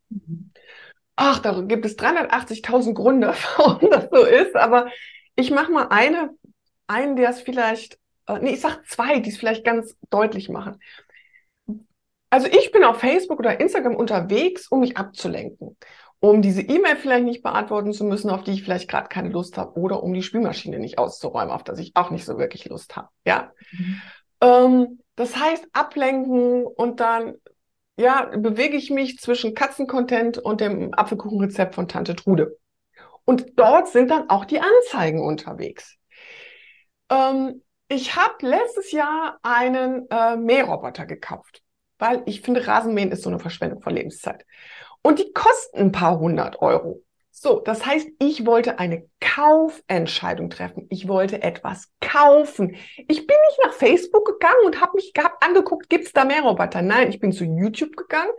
Ach, 1.15 1.37
da 1.37 1.61
gibt 1.61 1.85
es 1.85 1.99
380.000 1.99 2.95
Gründe, 2.95 3.35
warum 3.57 3.91
das 3.91 4.07
so 4.11 4.25
ist. 4.25 4.55
Aber 4.55 4.87
ich 5.35 5.51
mache 5.51 5.71
mal 5.71 5.87
eine, 5.91 6.31
einen, 6.87 7.15
der 7.15 7.29
es 7.29 7.41
vielleicht, 7.41 7.99
äh, 8.25 8.39
nee, 8.39 8.53
ich 8.53 8.61
sag 8.61 8.83
zwei, 8.87 9.19
die 9.19 9.29
es 9.29 9.37
vielleicht 9.37 9.63
ganz 9.63 9.95
deutlich 10.09 10.49
machen. 10.49 10.79
Also 12.31 12.47
ich 12.47 12.71
bin 12.71 12.83
auf 12.83 12.99
Facebook 12.99 13.37
oder 13.37 13.59
Instagram 13.59 13.95
unterwegs, 13.95 14.67
um 14.67 14.79
mich 14.79 14.97
abzulenken 14.97 15.77
um 16.29 16.41
diese 16.41 16.61
E-Mail 16.61 16.95
vielleicht 16.95 17.25
nicht 17.25 17.43
beantworten 17.43 17.93
zu 17.93 18.03
müssen, 18.03 18.29
auf 18.29 18.43
die 18.43 18.51
ich 18.51 18.63
vielleicht 18.63 18.89
gerade 18.89 19.09
keine 19.09 19.29
Lust 19.29 19.57
habe, 19.57 19.79
oder 19.79 20.03
um 20.03 20.13
die 20.13 20.23
Spülmaschine 20.23 20.79
nicht 20.79 20.97
auszuräumen, 20.97 21.51
auf 21.51 21.63
das 21.63 21.79
ich 21.79 21.95
auch 21.95 22.09
nicht 22.11 22.25
so 22.25 22.37
wirklich 22.37 22.65
Lust 22.65 22.95
habe. 22.95 23.09
Ja. 23.25 23.51
Mhm. 23.71 24.01
Ähm, 24.41 24.99
das 25.15 25.37
heißt, 25.37 25.67
ablenken 25.73 26.65
und 26.65 26.99
dann 26.99 27.35
ja, 27.97 28.29
bewege 28.35 28.75
ich 28.75 28.89
mich 28.89 29.19
zwischen 29.19 29.53
Katzencontent 29.53 30.37
und 30.37 30.61
dem 30.61 30.93
Apfelkuchenrezept 30.93 31.75
von 31.75 31.87
Tante 31.87 32.15
Trude. 32.15 32.57
Und 33.23 33.57
dort 33.57 33.87
sind 33.87 34.11
dann 34.11 34.29
auch 34.29 34.45
die 34.45 34.59
Anzeigen 34.59 35.21
unterwegs. 35.21 35.95
Ähm, 37.09 37.61
ich 37.87 38.15
habe 38.15 38.35
letztes 38.41 38.91
Jahr 38.91 39.39
einen 39.43 40.09
äh, 40.09 40.35
Mähroboter 40.35 41.05
gekauft, 41.05 41.61
weil 41.97 42.21
ich 42.25 42.41
finde, 42.41 42.67
Rasenmähen 42.67 43.11
ist 43.11 43.23
so 43.23 43.29
eine 43.29 43.39
Verschwendung 43.39 43.81
von 43.81 43.93
Lebenszeit. 43.93 44.45
Und 45.05 45.19
die 45.19 45.31
kosten 45.33 45.77
ein 45.77 45.91
paar 45.91 46.19
hundert 46.19 46.63
Euro. 46.63 47.03
So, 47.29 47.59
das 47.59 47.85
heißt, 47.85 48.07
ich 48.17 48.47
wollte 48.47 48.79
eine 48.79 49.07
Kaufentscheidung 49.19 50.49
treffen. 50.49 50.87
Ich 50.89 51.07
wollte 51.07 51.43
etwas 51.43 51.91
kaufen. 52.01 52.75
Ich 52.97 53.27
bin 53.27 53.37
nicht 53.49 53.59
nach 53.63 53.73
Facebook 53.73 54.25
gegangen 54.25 54.65
und 54.65 54.81
habe 54.81 54.93
mich 54.95 55.13
gehabt, 55.13 55.43
angeguckt, 55.43 55.89
gibt's 55.89 56.11
da 56.11 56.25
mehr 56.25 56.41
Roboter? 56.41 56.81
Nein, 56.81 57.09
ich 57.09 57.19
bin 57.19 57.33
zu 57.33 57.43
YouTube 57.43 57.95
gegangen, 57.95 58.31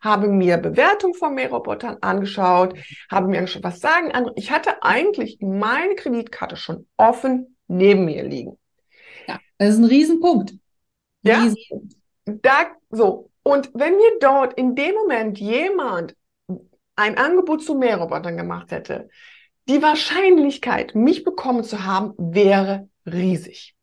habe 0.00 0.28
mir 0.28 0.56
Bewertung 0.56 1.12
von 1.12 1.34
Mährobotern 1.34 1.98
angeschaut, 2.00 2.78
habe 3.10 3.28
mir 3.28 3.40
angeschaut, 3.40 3.64
was 3.64 3.80
sagen 3.80 4.10
andere. 4.12 4.32
Ich 4.36 4.50
hatte 4.50 4.82
eigentlich 4.82 5.36
meine 5.42 5.96
Kreditkarte 5.96 6.56
schon 6.56 6.86
offen 6.96 7.58
neben 7.68 8.06
mir 8.06 8.22
liegen. 8.22 8.56
Ja, 9.28 9.38
das 9.58 9.74
ist 9.74 9.80
ein 9.80 9.84
Riesenpunkt. 9.84 10.54
Ja, 11.20 11.42
Riesenpunkt. 11.42 11.94
da, 12.24 12.68
so. 12.88 13.28
Und 13.46 13.70
wenn 13.74 13.94
mir 13.94 14.18
dort 14.18 14.54
in 14.54 14.74
dem 14.74 14.92
Moment 14.96 15.38
jemand 15.38 16.16
ein 16.96 17.16
Angebot 17.16 17.62
zu 17.62 17.76
Mährobotern 17.76 18.36
gemacht 18.36 18.72
hätte, 18.72 19.08
Die 19.68 19.80
Wahrscheinlichkeit, 19.82 20.96
mich 20.96 21.22
bekommen 21.22 21.62
zu 21.62 21.84
haben, 21.84 22.14
wäre 22.18 22.88
riesig. 23.04 23.76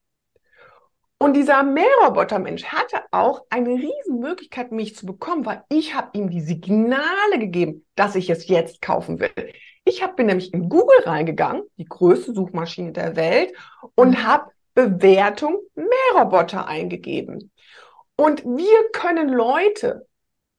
Und 1.18 1.36
dieser 1.36 1.64
Mährobotermensch 1.64 2.66
hatte 2.66 3.04
auch 3.12 3.46
eine 3.50 3.70
riesen 3.70 4.20
Möglichkeit, 4.20 4.74
mich 4.74 4.98
zu 4.98 5.06
bekommen, 5.06 5.46
weil 5.46 5.64
ich 5.70 5.96
habe 5.96 6.10
ihm 6.18 6.30
die 6.30 6.42
Signale 6.42 7.40
gegeben, 7.40 7.86
dass 7.96 8.16
ich 8.16 8.30
es 8.30 8.50
jetzt 8.50 8.82
kaufen 8.82 9.22
will. 9.22 9.54
Ich 9.86 10.04
hab, 10.04 10.18
bin 10.18 10.26
nämlich 10.26 10.54
in 10.54 10.68
Google 10.68 11.00
reingegangen, 11.06 11.64
die 11.78 11.86
größte 11.86 12.34
Suchmaschine 12.34 12.92
der 12.92 13.16
Welt, 13.16 13.54
und 13.96 14.10
mhm. 14.10 14.28
habe 14.28 14.52
Bewertung 14.74 15.60
Mähroboter 15.76 16.68
eingegeben. 16.68 17.52
Und 18.16 18.44
wir 18.44 18.92
können 18.92 19.30
Leute, 19.30 20.08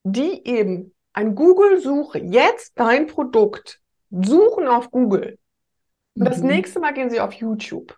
die 0.03 0.47
eben 0.47 0.95
ein 1.13 1.35
Google-Suche, 1.35 2.19
jetzt 2.19 2.73
dein 2.77 3.07
Produkt, 3.07 3.81
suchen 4.11 4.67
auf 4.67 4.91
Google. 4.91 5.39
Und 6.15 6.23
mhm. 6.23 6.27
das 6.27 6.41
nächste 6.41 6.81
Mal 6.81 6.93
gehen 6.93 7.11
sie 7.11 7.21
auf 7.21 7.33
YouTube. 7.33 7.97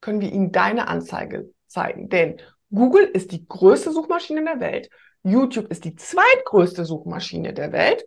Können 0.00 0.20
wir 0.20 0.32
ihnen 0.32 0.52
deine 0.52 0.88
Anzeige 0.88 1.50
zeigen. 1.66 2.08
Denn 2.08 2.40
Google 2.70 3.04
ist 3.04 3.32
die 3.32 3.46
größte 3.46 3.92
Suchmaschine 3.92 4.44
der 4.44 4.60
Welt. 4.60 4.90
YouTube 5.22 5.68
ist 5.70 5.84
die 5.84 5.94
zweitgrößte 5.94 6.84
Suchmaschine 6.84 7.52
der 7.52 7.72
Welt. 7.72 8.04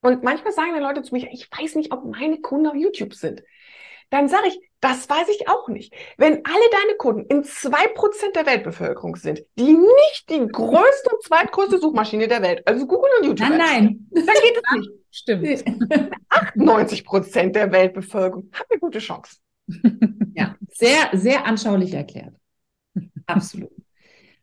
Und 0.00 0.22
manchmal 0.22 0.52
sagen 0.52 0.74
die 0.74 0.80
Leute 0.80 1.02
zu 1.02 1.14
mir, 1.14 1.28
ich 1.32 1.48
weiß 1.50 1.76
nicht, 1.76 1.92
ob 1.92 2.04
meine 2.04 2.40
Kunden 2.40 2.66
auf 2.66 2.74
YouTube 2.74 3.14
sind. 3.14 3.42
Dann 4.10 4.28
sage 4.28 4.48
ich, 4.48 4.60
das 4.80 5.08
weiß 5.08 5.28
ich 5.30 5.48
auch 5.48 5.68
nicht. 5.68 5.94
Wenn 6.16 6.44
alle 6.44 6.70
deine 6.70 6.96
Kunden 6.98 7.26
in 7.28 7.44
zwei 7.44 7.88
Prozent 7.88 8.36
der 8.36 8.46
Weltbevölkerung 8.46 9.16
sind, 9.16 9.42
die 9.58 9.72
nicht 9.72 10.30
die 10.30 10.46
größte 10.46 11.10
und 11.12 11.22
zweitgrößte 11.24 11.78
Suchmaschine 11.78 12.28
der 12.28 12.42
Welt, 12.42 12.62
also 12.66 12.86
Google 12.86 13.10
und 13.18 13.26
YouTube, 13.26 13.48
nein, 13.48 13.58
nein. 13.58 14.06
dann 14.12 14.24
geht 14.24 14.62
es 14.62 14.76
nicht. 14.76 14.90
Stimmt. 15.10 15.64
98 16.28 17.04
Prozent 17.04 17.56
der 17.56 17.72
Weltbevölkerung 17.72 18.50
haben 18.52 18.66
eine 18.70 18.80
gute 18.80 18.98
Chance. 18.98 19.38
Ja, 20.34 20.54
sehr, 20.68 21.08
sehr 21.14 21.46
anschaulich 21.46 21.94
erklärt. 21.94 22.34
Absolut. 23.26 23.72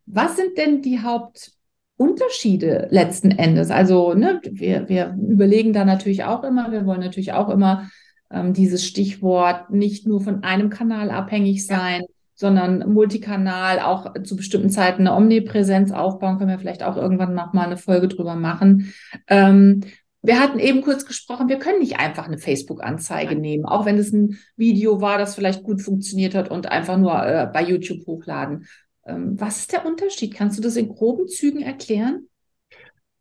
Was 0.06 0.36
sind 0.36 0.58
denn 0.58 0.82
die 0.82 1.00
Hauptunterschiede 1.00 2.88
letzten 2.90 3.32
Endes? 3.32 3.70
Also, 3.72 4.16
ne, 4.16 4.42
wir, 4.44 4.90
wir 4.90 5.16
überlegen 5.16 5.74
da 5.74 5.86
natürlich 5.86 6.24
auch 6.24 6.44
immer, 6.44 6.72
wir 6.72 6.86
wollen 6.86 7.02
natürlich 7.02 7.34
auch 7.34 7.50
immer 7.50 7.90
ähm, 8.34 8.54
dieses 8.54 8.86
Stichwort 8.86 9.70
nicht 9.70 10.08
nur 10.08 10.22
von 10.22 10.44
einem 10.44 10.70
Kanal 10.70 11.12
abhängig 11.12 11.66
sein, 11.66 12.02
ja. 12.02 12.08
sondern 12.36 12.92
multikanal 12.92 13.80
auch 13.80 14.14
zu 14.24 14.36
bestimmten 14.36 14.70
Zeiten 14.70 15.08
eine 15.08 15.16
Omnipräsenz 15.16 15.92
aufbauen. 15.92 16.38
Können 16.38 16.50
wir 16.50 16.60
vielleicht 16.60 16.84
auch 16.84 16.98
irgendwann 16.98 17.36
noch 17.36 17.54
mal 17.54 17.66
eine 17.66 17.78
Folge 17.78 18.08
drüber 18.08 18.36
machen. 18.36 18.94
Ähm, 19.28 19.82
wir 20.26 20.40
hatten 20.40 20.58
eben 20.58 20.82
kurz 20.82 21.06
gesprochen, 21.06 21.50
wir 21.50 21.60
können 21.60 21.80
nicht 21.80 22.00
einfach 22.00 22.26
eine 22.28 22.38
Facebook-Anzeige 22.38 23.36
nehmen, 23.36 23.66
auch 23.66 23.86
wenn 23.86 23.98
es 23.98 24.14
ein 24.14 24.40
Video 24.56 25.02
war, 25.02 25.18
das 25.18 25.36
vielleicht 25.36 25.64
gut 25.64 25.82
funktioniert 25.82 26.34
hat 26.34 26.50
und 26.50 26.72
einfach 26.72 26.98
nur 26.98 27.14
äh, 27.26 27.50
bei 27.54 27.62
YouTube 27.62 28.08
hochladen. 28.08 28.66
Ähm, 29.06 29.40
was 29.40 29.58
ist 29.58 29.74
der 29.74 29.86
Unterschied? 29.86 30.34
Kannst 30.34 30.58
du 30.58 30.62
das 30.62 30.78
in 30.78 30.88
groben 30.88 31.28
Zügen 31.28 31.62
erklären? 31.62 32.30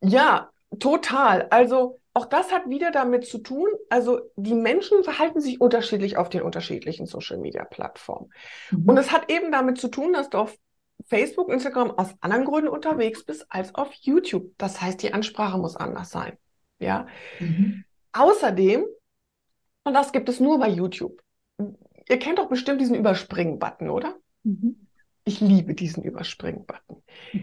Ja, 0.01 0.52
total. 0.79 1.49
Also 1.51 2.01
auch 2.15 2.27
das 2.27 2.53
hat 2.53 2.69
wieder 2.69 2.91
damit 2.91 3.27
zu 3.27 3.39
tun, 3.39 3.69
also 3.89 4.21
die 4.37 4.55
Menschen 4.55 5.03
verhalten 5.03 5.41
sich 5.41 5.61
unterschiedlich 5.61 6.19
auf 6.19 6.29
den 6.29 6.43
unterschiedlichen 6.43 7.07
Social-Media-Plattformen. 7.07 8.31
Mhm. 8.71 8.89
Und 8.89 8.99
es 8.99 9.13
hat 9.13 9.31
eben 9.31 9.51
damit 9.51 9.79
zu 9.79 9.89
tun, 9.89 10.13
dass 10.13 10.29
du 10.29 10.39
auf 10.39 10.57
Facebook, 11.07 11.51
Instagram 11.51 11.91
aus 11.93 12.15
anderen 12.21 12.45
Gründen 12.45 12.69
unterwegs 12.69 13.25
bist 13.25 13.47
als 13.49 13.75
auf 13.75 13.93
YouTube. 13.95 14.53
Das 14.59 14.81
heißt, 14.81 15.03
die 15.03 15.15
Ansprache 15.15 15.59
muss 15.59 15.77
anders 15.77 16.11
sein. 16.11 16.37
Ja. 16.79 17.07
Mhm. 17.41 17.85
Außerdem, 18.13 18.85
und 19.85 19.95
das 19.95 20.13
gibt 20.13 20.29
es 20.29 20.39
nur 20.39 20.59
bei 20.59 20.69
YouTube. 20.69 21.23
Ihr 22.09 22.19
kennt 22.19 22.39
doch 22.39 22.49
bestimmt 22.49 22.81
diesen 22.81 22.97
Überspringen-Button, 22.97 23.89
oder? 23.89 24.17
Mhm. 24.43 24.87
Ich 25.25 25.41
liebe 25.41 25.75
diesen 25.75 26.03
Überspringen-Button. 26.03 27.03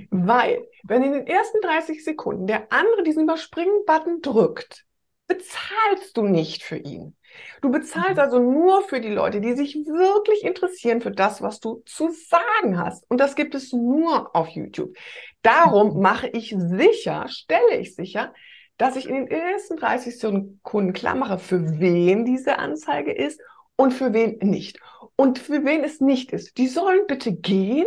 Weil, 0.09 0.67
wenn 0.83 1.03
in 1.03 1.13
den 1.13 1.27
ersten 1.27 1.61
30 1.61 2.03
Sekunden 2.03 2.47
der 2.47 2.71
andere 2.71 3.03
diesen 3.03 3.23
Überspringen-Button 3.23 4.21
drückt, 4.21 4.85
bezahlst 5.27 6.17
du 6.17 6.23
nicht 6.23 6.63
für 6.63 6.77
ihn. 6.77 7.15
Du 7.61 7.71
bezahlst 7.71 8.15
mhm. 8.15 8.19
also 8.19 8.39
nur 8.39 8.81
für 8.81 8.99
die 8.99 9.11
Leute, 9.11 9.39
die 9.39 9.53
sich 9.53 9.75
wirklich 9.75 10.43
interessieren 10.43 11.01
für 11.01 11.11
das, 11.11 11.41
was 11.41 11.59
du 11.59 11.83
zu 11.85 12.09
sagen 12.09 12.77
hast. 12.77 13.09
Und 13.09 13.19
das 13.19 13.35
gibt 13.35 13.55
es 13.55 13.71
nur 13.71 14.35
auf 14.35 14.49
YouTube. 14.49 14.95
Darum 15.41 15.95
mhm. 15.95 16.01
mache 16.01 16.27
ich 16.27 16.53
sicher, 16.57 17.27
stelle 17.29 17.77
ich 17.77 17.95
sicher, 17.95 18.33
dass 18.77 18.95
ich 18.95 19.07
in 19.07 19.15
den 19.15 19.27
ersten 19.27 19.77
30 19.77 20.17
Sekunden 20.17 20.93
klar 20.93 21.15
mache, 21.15 21.37
für 21.37 21.79
wen 21.79 22.25
diese 22.25 22.57
Anzeige 22.57 23.11
ist 23.11 23.39
und 23.75 23.93
für 23.93 24.13
wen 24.13 24.37
nicht. 24.41 24.79
Und 25.19 25.37
für 25.37 25.65
wen 25.65 25.83
es 25.83 25.99
nicht 25.99 26.31
ist, 26.31 26.57
die 26.57 26.69
sollen 26.69 27.05
bitte 27.05 27.35
gehen, 27.35 27.85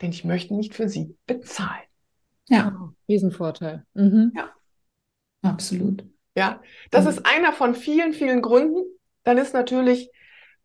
denn 0.00 0.08
ich 0.08 0.24
möchte 0.24 0.54
nicht 0.54 0.72
für 0.72 0.88
sie 0.88 1.14
bezahlen. 1.26 1.82
Ja, 2.48 2.74
oh, 2.80 2.94
Riesenvorteil. 3.10 3.84
Mhm. 3.92 4.32
Ja. 4.34 4.54
Absolut. 5.42 6.02
Ja, 6.34 6.62
das 6.90 7.04
mhm. 7.04 7.10
ist 7.10 7.26
einer 7.26 7.52
von 7.52 7.74
vielen, 7.74 8.14
vielen 8.14 8.40
Gründen. 8.40 8.84
Dann 9.22 9.36
ist 9.36 9.52
natürlich, 9.52 10.10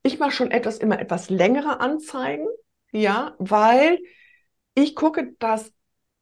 ich 0.02 0.18
mache 0.18 0.32
schon 0.32 0.50
etwas, 0.50 0.78
immer 0.78 0.98
etwas 0.98 1.30
längere 1.30 1.82
Anzeigen, 1.82 2.48
ja, 2.94 3.36
weil 3.38 4.00
ich 4.76 4.96
gucke, 4.96 5.34
dass 5.40 5.74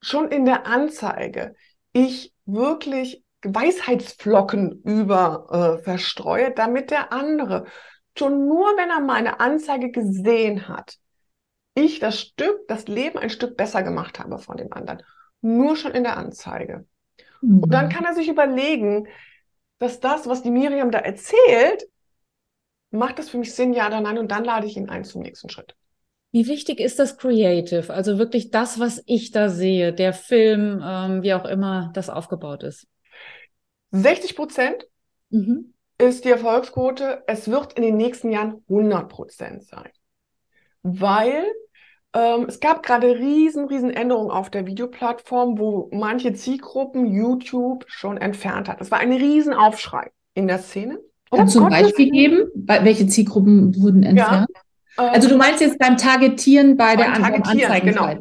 schon 0.02 0.32
in 0.32 0.46
der 0.46 0.66
Anzeige 0.66 1.54
ich 1.94 2.34
wirklich 2.48 3.24
Weisheitsflocken 3.44 4.82
über 4.82 5.78
äh, 5.78 5.84
verstreue, 5.84 6.50
damit 6.56 6.90
der 6.90 7.14
andere 7.14 7.68
schon 8.18 8.48
nur, 8.48 8.66
wenn 8.78 8.90
er 8.90 9.02
meine 9.02 9.40
Anzeige 9.40 9.92
gesehen 9.92 10.68
hat, 10.68 10.98
ich 11.76 12.00
das 12.00 12.20
Stück, 12.20 12.68
das 12.68 12.88
Leben 12.88 13.18
ein 13.18 13.30
Stück 13.30 13.58
besser 13.58 13.84
gemacht 13.84 14.20
habe 14.20 14.40
von 14.40 14.58
dem 14.58 14.72
anderen. 14.72 15.04
Nur 15.42 15.76
schon 15.76 15.92
in 15.92 16.04
der 16.04 16.18
Anzeige. 16.18 16.86
Mhm. 17.42 17.60
Und 17.60 17.74
dann 17.74 17.90
kann 17.90 18.06
er 18.06 18.14
sich 18.14 18.30
überlegen, 18.30 19.08
dass 19.80 20.00
das, 20.00 20.28
was 20.28 20.42
die 20.42 20.52
Miriam 20.52 20.92
da 20.92 21.00
erzählt, 21.00 21.86
macht 22.92 23.20
das 23.20 23.30
für 23.30 23.38
mich 23.38 23.54
Sinn, 23.54 23.74
ja 23.74 23.88
oder 23.88 24.00
nein, 24.00 24.18
und 24.18 24.32
dann 24.32 24.46
lade 24.46 24.68
ich 24.68 24.78
ihn 24.78 24.90
ein 24.90 25.04
zum 25.04 25.22
nächsten 25.22 25.50
Schritt. 25.50 25.76
Wie 26.32 26.48
wichtig 26.48 26.80
ist 26.80 27.00
das 27.00 27.18
Creative? 27.18 27.94
Also 27.94 28.18
wirklich 28.18 28.52
das, 28.52 28.80
was 28.80 29.04
ich 29.06 29.32
da 29.32 29.50
sehe, 29.50 29.94
der 29.94 30.14
Film, 30.14 30.82
ähm, 30.84 31.24
wie 31.24 31.34
auch 31.34 31.46
immer 31.46 31.92
das 31.94 32.10
aufgebaut 32.10 32.64
ist. 32.64 32.88
60 33.92 34.36
Prozent 34.36 34.88
mhm. 35.30 35.75
Ist 35.98 36.26
die 36.26 36.30
Erfolgsquote. 36.30 37.24
Es 37.28 37.50
wird 37.50 37.74
in 37.74 37.84
den 37.84 37.98
nächsten 37.98 38.32
Jahren 38.32 38.64
100 38.70 39.10
Prozent 39.10 39.64
sein. 39.64 39.90
Weil 40.84 41.46
ähm, 42.14 42.46
es 42.48 42.60
gab 42.60 42.84
gerade 42.84 43.18
riesen, 43.18 43.66
riesen 43.66 43.90
Änderungen 43.90 44.32
auf 44.32 44.50
der 44.50 44.66
Videoplattform, 44.66 45.60
wo 45.60 45.90
manche 45.92 46.34
Zielgruppen 46.34 47.06
YouTube 47.06 47.86
schon 47.88 48.18
entfernt 48.18 48.70
hat. 48.70 48.82
Es 48.82 48.92
war 48.92 49.00
ein 49.00 49.12
riesen 49.12 49.54
Aufschrei 49.54 50.12
in 50.34 50.48
der 50.48 50.60
Szene. 50.60 51.00
Oh, 51.32 51.38
Kannst 51.38 51.56
du 51.56 51.64
ein 51.64 51.70
Beispiel 51.70 52.12
geben? 52.12 52.48
Welche 52.54 53.08
Zielgruppen 53.08 53.76
wurden 53.82 54.04
entfernt? 54.04 54.48
Ja, 54.98 55.10
also 55.10 55.28
du 55.28 55.36
meinst 55.36 55.60
jetzt 55.60 55.78
beim 55.78 55.98
Targetieren 55.98 56.78
bei 56.78 56.96
der 56.96 57.14
Anzeigen. 57.14 57.90
Genau. 57.90 58.14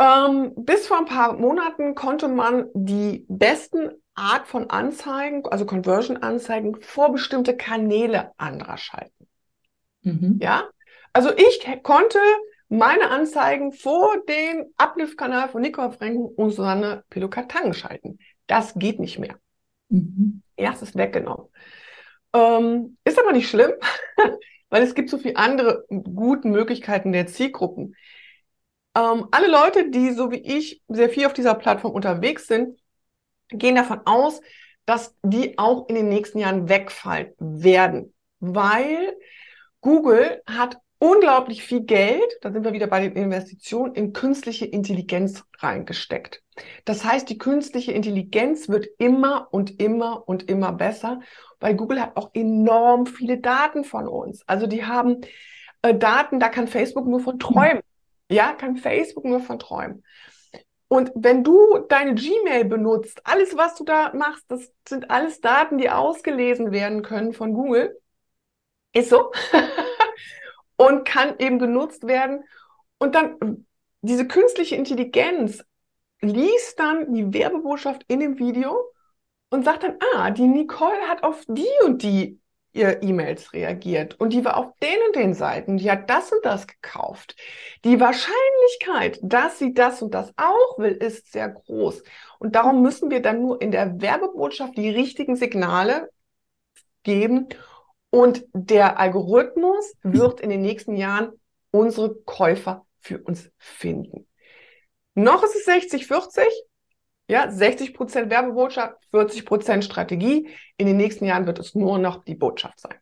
Ähm, 0.00 0.52
bis 0.56 0.86
vor 0.86 0.98
ein 0.98 1.04
paar 1.04 1.34
Monaten 1.34 1.94
konnte 1.94 2.26
man 2.26 2.66
die 2.74 3.26
besten 3.28 3.90
Art 4.14 4.46
von 4.46 4.70
Anzeigen, 4.70 5.46
also 5.46 5.64
Conversion-Anzeigen, 5.66 6.80
vor 6.80 7.12
bestimmte 7.12 7.56
Kanäle 7.56 8.32
anderer 8.36 8.76
schalten. 8.76 9.26
Mhm. 10.02 10.38
Ja, 10.42 10.68
also 11.12 11.30
ich 11.36 11.66
konnte 11.82 12.18
meine 12.68 13.10
Anzeigen 13.10 13.72
vor 13.72 14.16
den 14.28 14.72
Uplift-Kanal 14.76 15.48
von 15.48 15.62
Nicole 15.62 15.92
Franken 15.92 16.24
und 16.24 16.50
Susanne 16.50 17.04
Pilokatang 17.10 17.72
schalten. 17.72 18.18
Das 18.46 18.74
geht 18.74 19.00
nicht 19.00 19.18
mehr. 19.18 19.36
Mhm. 19.88 20.42
Erstes 20.56 20.94
weggenommen. 20.94 21.46
Ähm, 22.32 22.96
ist 23.04 23.18
aber 23.18 23.32
nicht 23.32 23.48
schlimm, 23.48 23.72
weil 24.70 24.82
es 24.82 24.94
gibt 24.94 25.10
so 25.10 25.18
viele 25.18 25.36
andere 25.36 25.84
gute 25.88 26.46
Möglichkeiten 26.48 27.12
der 27.12 27.26
Zielgruppen. 27.26 27.96
Ähm, 28.94 29.26
alle 29.30 29.48
Leute, 29.48 29.90
die 29.90 30.12
so 30.12 30.30
wie 30.30 30.36
ich 30.36 30.82
sehr 30.88 31.08
viel 31.08 31.26
auf 31.26 31.32
dieser 31.32 31.54
Plattform 31.54 31.92
unterwegs 31.92 32.46
sind, 32.46 32.78
gehen 33.52 33.76
davon 33.76 34.00
aus, 34.04 34.40
dass 34.86 35.14
die 35.22 35.58
auch 35.58 35.88
in 35.88 35.94
den 35.94 36.08
nächsten 36.08 36.38
Jahren 36.38 36.68
wegfallen 36.68 37.32
werden, 37.38 38.14
weil 38.40 39.16
Google 39.80 40.42
hat 40.46 40.78
unglaublich 40.98 41.62
viel 41.62 41.80
Geld, 41.80 42.30
da 42.42 42.52
sind 42.52 42.64
wir 42.64 42.72
wieder 42.72 42.86
bei 42.86 43.00
den 43.00 43.16
Investitionen, 43.16 43.94
in 43.94 44.12
künstliche 44.12 44.66
Intelligenz 44.66 45.44
reingesteckt. 45.58 46.42
Das 46.84 47.04
heißt, 47.04 47.28
die 47.28 47.38
künstliche 47.38 47.92
Intelligenz 47.92 48.68
wird 48.68 48.86
immer 48.98 49.48
und 49.50 49.80
immer 49.80 50.28
und 50.28 50.48
immer 50.50 50.72
besser, 50.72 51.20
weil 51.58 51.74
Google 51.74 52.02
hat 52.02 52.16
auch 52.16 52.30
enorm 52.34 53.06
viele 53.06 53.38
Daten 53.38 53.84
von 53.84 54.06
uns. 54.06 54.42
Also 54.46 54.66
die 54.66 54.84
haben 54.84 55.22
äh, 55.82 55.94
Daten, 55.94 56.38
da 56.38 56.50
kann 56.50 56.68
Facebook 56.68 57.06
nur 57.06 57.20
von 57.20 57.38
träumen. 57.38 57.82
Ja, 58.30 58.52
kann 58.52 58.76
Facebook 58.76 59.24
nur 59.24 59.40
von 59.40 59.58
träumen. 59.58 60.04
Und 60.92 61.12
wenn 61.14 61.44
du 61.44 61.78
deine 61.88 62.16
Gmail 62.16 62.64
benutzt, 62.64 63.20
alles, 63.22 63.56
was 63.56 63.76
du 63.76 63.84
da 63.84 64.12
machst, 64.12 64.44
das 64.48 64.72
sind 64.88 65.08
alles 65.08 65.40
Daten, 65.40 65.78
die 65.78 65.88
ausgelesen 65.88 66.72
werden 66.72 67.02
können 67.02 67.32
von 67.32 67.54
Google. 67.54 67.96
Ist 68.92 69.10
so. 69.10 69.30
und 70.76 71.04
kann 71.04 71.36
eben 71.38 71.60
genutzt 71.60 72.08
werden. 72.08 72.42
Und 72.98 73.14
dann 73.14 73.66
diese 74.02 74.26
künstliche 74.26 74.74
Intelligenz 74.74 75.64
liest 76.22 76.80
dann 76.80 77.14
die 77.14 77.32
Werbebotschaft 77.32 78.04
in 78.08 78.18
dem 78.18 78.40
Video 78.40 78.76
und 79.50 79.64
sagt 79.64 79.84
dann, 79.84 79.96
ah, 80.14 80.30
die 80.30 80.48
Nicole 80.48 81.02
hat 81.06 81.22
auf 81.22 81.44
die 81.46 81.68
und 81.84 82.02
die 82.02 82.40
ihr 82.72 83.02
E-Mails 83.02 83.52
reagiert 83.52 84.18
und 84.18 84.32
die 84.32 84.44
war 84.44 84.56
auf 84.56 84.76
den 84.82 84.96
und 85.06 85.16
den 85.16 85.34
Seiten, 85.34 85.76
die 85.76 85.90
hat 85.90 86.08
das 86.08 86.32
und 86.32 86.44
das 86.44 86.66
gekauft. 86.66 87.36
Die 87.84 88.00
Wahrscheinlichkeit, 88.70 89.18
dass 89.22 89.58
sie 89.58 89.74
das 89.74 90.02
und 90.02 90.14
das 90.14 90.32
auch 90.36 90.78
will, 90.78 90.92
ist 90.92 91.32
sehr 91.32 91.48
groß. 91.48 92.02
Und 92.38 92.54
darum 92.54 92.82
müssen 92.82 93.10
wir 93.10 93.22
dann 93.22 93.42
nur 93.42 93.60
in 93.60 93.70
der 93.70 94.00
Werbebotschaft 94.00 94.76
die 94.76 94.90
richtigen 94.90 95.36
Signale 95.36 96.10
geben 97.02 97.48
und 98.10 98.44
der 98.52 98.98
Algorithmus 98.98 99.94
wird 100.02 100.40
in 100.40 100.50
den 100.50 100.62
nächsten 100.62 100.96
Jahren 100.96 101.32
unsere 101.70 102.14
Käufer 102.14 102.86
für 103.00 103.18
uns 103.18 103.50
finden. 103.58 104.26
Noch 105.14 105.42
ist 105.42 105.56
es 105.56 105.66
60-40. 105.66 106.42
Ja, 107.28 107.48
60 107.48 107.94
Prozent 107.94 108.28
Werbebotschaft, 108.30 108.96
40 109.12 109.46
Prozent 109.46 109.84
Strategie. 109.84 110.48
In 110.76 110.88
den 110.88 110.96
nächsten 110.96 111.24
Jahren 111.24 111.46
wird 111.46 111.60
es 111.60 111.76
nur 111.76 111.98
noch 111.98 112.24
die 112.24 112.34
Botschaft 112.34 112.80
sein. 112.80 112.96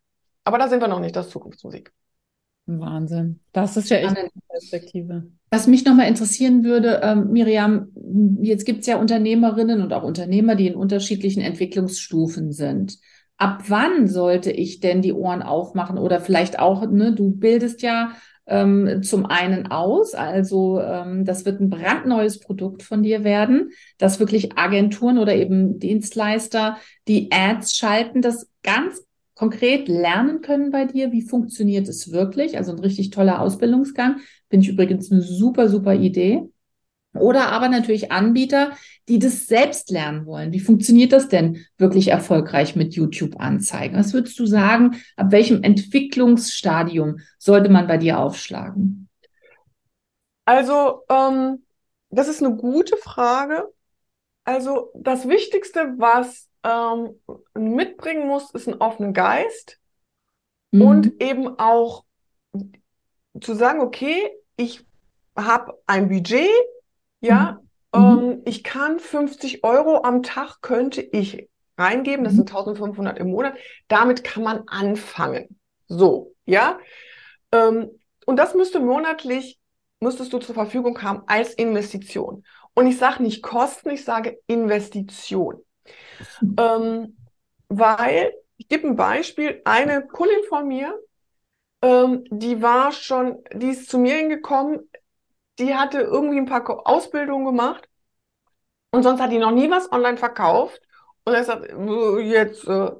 Aber 0.44 0.58
da 0.58 0.68
sind 0.68 0.80
wir 0.80 0.88
noch 0.88 1.00
nicht, 1.00 1.16
das 1.16 1.26
ist 1.26 1.32
Zukunftsmusik. 1.32 1.92
Wahnsinn. 2.68 3.40
Das 3.52 3.76
ist 3.76 3.90
ja 3.90 3.98
echt 3.98 4.16
eine 4.16 4.28
Perspektive. 4.48 5.24
Was 5.50 5.66
mich 5.66 5.84
nochmal 5.84 6.08
interessieren 6.08 6.62
würde, 6.64 7.00
ähm, 7.02 7.30
Miriam, 7.30 7.88
jetzt 8.42 8.66
gibt 8.66 8.80
es 8.80 8.86
ja 8.86 8.98
Unternehmerinnen 8.98 9.80
und 9.80 9.92
auch 9.92 10.02
Unternehmer, 10.02 10.54
die 10.54 10.66
in 10.66 10.74
unterschiedlichen 10.74 11.40
Entwicklungsstufen 11.40 12.52
sind. 12.52 12.98
Ab 13.38 13.64
wann 13.68 14.08
sollte 14.08 14.50
ich 14.50 14.80
denn 14.80 15.00
die 15.00 15.12
Ohren 15.12 15.42
aufmachen? 15.42 15.96
Oder 15.96 16.20
vielleicht 16.20 16.58
auch, 16.58 16.86
ne, 16.90 17.14
du 17.14 17.30
bildest 17.30 17.82
ja 17.82 18.12
ähm, 18.48 19.02
zum 19.02 19.26
einen 19.26 19.70
aus. 19.70 20.14
Also 20.14 20.80
ähm, 20.80 21.24
das 21.24 21.44
wird 21.44 21.60
ein 21.60 21.70
brandneues 21.70 22.40
Produkt 22.40 22.82
von 22.82 23.02
dir 23.02 23.24
werden, 23.24 23.70
dass 23.98 24.20
wirklich 24.20 24.58
Agenturen 24.58 25.18
oder 25.18 25.34
eben 25.34 25.78
Dienstleister, 25.78 26.78
die 27.06 27.30
Ads 27.30 27.76
schalten, 27.76 28.22
das 28.22 28.48
ganz 28.62 29.02
konkret 29.38 29.86
lernen 29.86 30.40
können 30.40 30.72
bei 30.72 30.84
dir. 30.84 31.12
Wie 31.12 31.22
funktioniert 31.22 31.88
es 31.88 32.10
wirklich? 32.10 32.56
Also 32.56 32.72
ein 32.72 32.80
richtig 32.80 33.10
toller 33.10 33.40
Ausbildungsgang. 33.40 34.16
Finde 34.50 34.66
ich 34.66 34.72
übrigens 34.72 35.12
eine 35.12 35.22
super, 35.22 35.68
super 35.68 35.94
Idee. 35.94 36.42
Oder 37.14 37.52
aber 37.52 37.68
natürlich 37.68 38.10
Anbieter, 38.10 38.72
die 39.08 39.20
das 39.20 39.46
selbst 39.46 39.90
lernen 39.90 40.26
wollen. 40.26 40.52
Wie 40.52 40.60
funktioniert 40.60 41.12
das 41.12 41.28
denn 41.28 41.64
wirklich 41.78 42.08
erfolgreich 42.08 42.74
mit 42.74 42.94
YouTube-Anzeigen? 42.94 43.96
Was 43.96 44.12
würdest 44.12 44.38
du 44.40 44.44
sagen, 44.44 44.96
ab 45.16 45.30
welchem 45.30 45.62
Entwicklungsstadium 45.62 47.18
sollte 47.38 47.70
man 47.70 47.86
bei 47.86 47.96
dir 47.96 48.18
aufschlagen? 48.18 49.08
Also, 50.44 51.02
ähm, 51.08 51.64
das 52.10 52.26
ist 52.26 52.42
eine 52.42 52.56
gute 52.56 52.96
Frage. 52.96 53.64
Also, 54.44 54.90
das 54.94 55.28
Wichtigste, 55.28 55.94
was 55.96 56.47
ähm, 56.68 57.14
mitbringen 57.54 58.26
muss, 58.26 58.50
ist 58.50 58.68
ein 58.68 58.80
offener 58.80 59.12
Geist 59.12 59.78
mhm. 60.70 60.82
und 60.82 61.22
eben 61.22 61.58
auch 61.58 62.04
zu 63.40 63.54
sagen, 63.54 63.80
okay, 63.80 64.30
ich 64.56 64.84
habe 65.36 65.78
ein 65.86 66.08
Budget, 66.08 66.50
ja, 67.20 67.60
mhm. 67.94 68.00
ähm, 68.00 68.42
ich 68.44 68.64
kann 68.64 68.98
50 68.98 69.64
Euro 69.64 70.02
am 70.02 70.22
Tag 70.22 70.60
könnte 70.60 71.00
ich 71.00 71.48
reingeben, 71.78 72.24
das 72.24 72.34
sind 72.34 72.50
1500 72.50 73.18
im 73.18 73.30
Monat. 73.30 73.54
Damit 73.86 74.24
kann 74.24 74.42
man 74.42 74.64
anfangen. 74.66 75.60
So, 75.86 76.34
ja. 76.44 76.78
Ähm, 77.52 77.90
und 78.26 78.36
das 78.36 78.54
müsste 78.54 78.80
monatlich, 78.80 79.58
müsstest 80.00 80.32
du 80.32 80.38
zur 80.38 80.54
Verfügung 80.54 81.00
haben 81.02 81.22
als 81.28 81.54
Investition. 81.54 82.44
Und 82.74 82.88
ich 82.88 82.98
sage 82.98 83.22
nicht 83.22 83.42
Kosten, 83.42 83.90
ich 83.90 84.04
sage 84.04 84.38
Investition. 84.48 85.62
Ähm, 86.58 87.16
weil, 87.68 88.32
ich 88.56 88.68
gebe 88.68 88.88
ein 88.88 88.96
Beispiel, 88.96 89.60
eine 89.64 90.06
Kundin 90.06 90.42
von 90.48 90.66
mir, 90.66 90.98
ähm, 91.82 92.24
die 92.30 92.60
war 92.62 92.92
schon, 92.92 93.42
die 93.52 93.70
ist 93.70 93.88
zu 93.88 93.98
mir 93.98 94.16
hingekommen, 94.16 94.90
die 95.58 95.74
hatte 95.74 96.00
irgendwie 96.00 96.38
ein 96.38 96.46
paar 96.46 96.86
Ausbildungen 96.86 97.44
gemacht 97.44 97.88
und 98.90 99.02
sonst 99.02 99.20
hat 99.20 99.32
die 99.32 99.38
noch 99.38 99.50
nie 99.50 99.70
was 99.70 99.90
online 99.92 100.16
verkauft. 100.16 100.80
Und 101.24 101.34
er 101.34 101.44
sagt, 101.44 101.68
jetzt, 102.22 102.66
äh, 102.66 102.90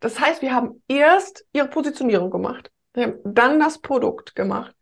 das 0.00 0.18
heißt, 0.18 0.42
wir 0.42 0.54
haben 0.54 0.82
erst 0.88 1.46
ihre 1.52 1.68
Positionierung 1.68 2.30
gemacht, 2.30 2.70
dann 2.92 3.60
das 3.60 3.78
Produkt 3.78 4.34
gemacht 4.34 4.74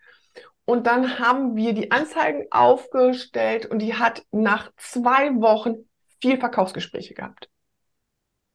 und 0.65 0.87
dann 0.87 1.19
haben 1.19 1.57
wir 1.57 1.75
die 1.75 1.91
Anzeigen 1.91 2.47
aufgestellt 2.51 3.67
und 3.67 3.81
die 3.81 3.95
hat 3.95 4.25
nach 4.31 4.71
zwei 4.77 5.35
Wochen 5.37 5.89
vier 6.21 6.39
Verkaufsgespräche 6.39 7.15
gehabt. 7.15 7.51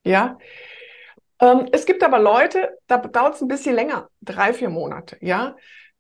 Ja. 0.03 0.37
Ähm, 1.39 1.67
es 1.71 1.85
gibt 1.85 2.03
aber 2.03 2.19
Leute, 2.19 2.77
da 2.87 2.97
dauert 2.97 3.35
es 3.35 3.41
ein 3.41 3.47
bisschen 3.47 3.75
länger, 3.75 4.09
drei, 4.21 4.53
vier 4.53 4.69
Monate, 4.69 5.17
ja. 5.21 5.55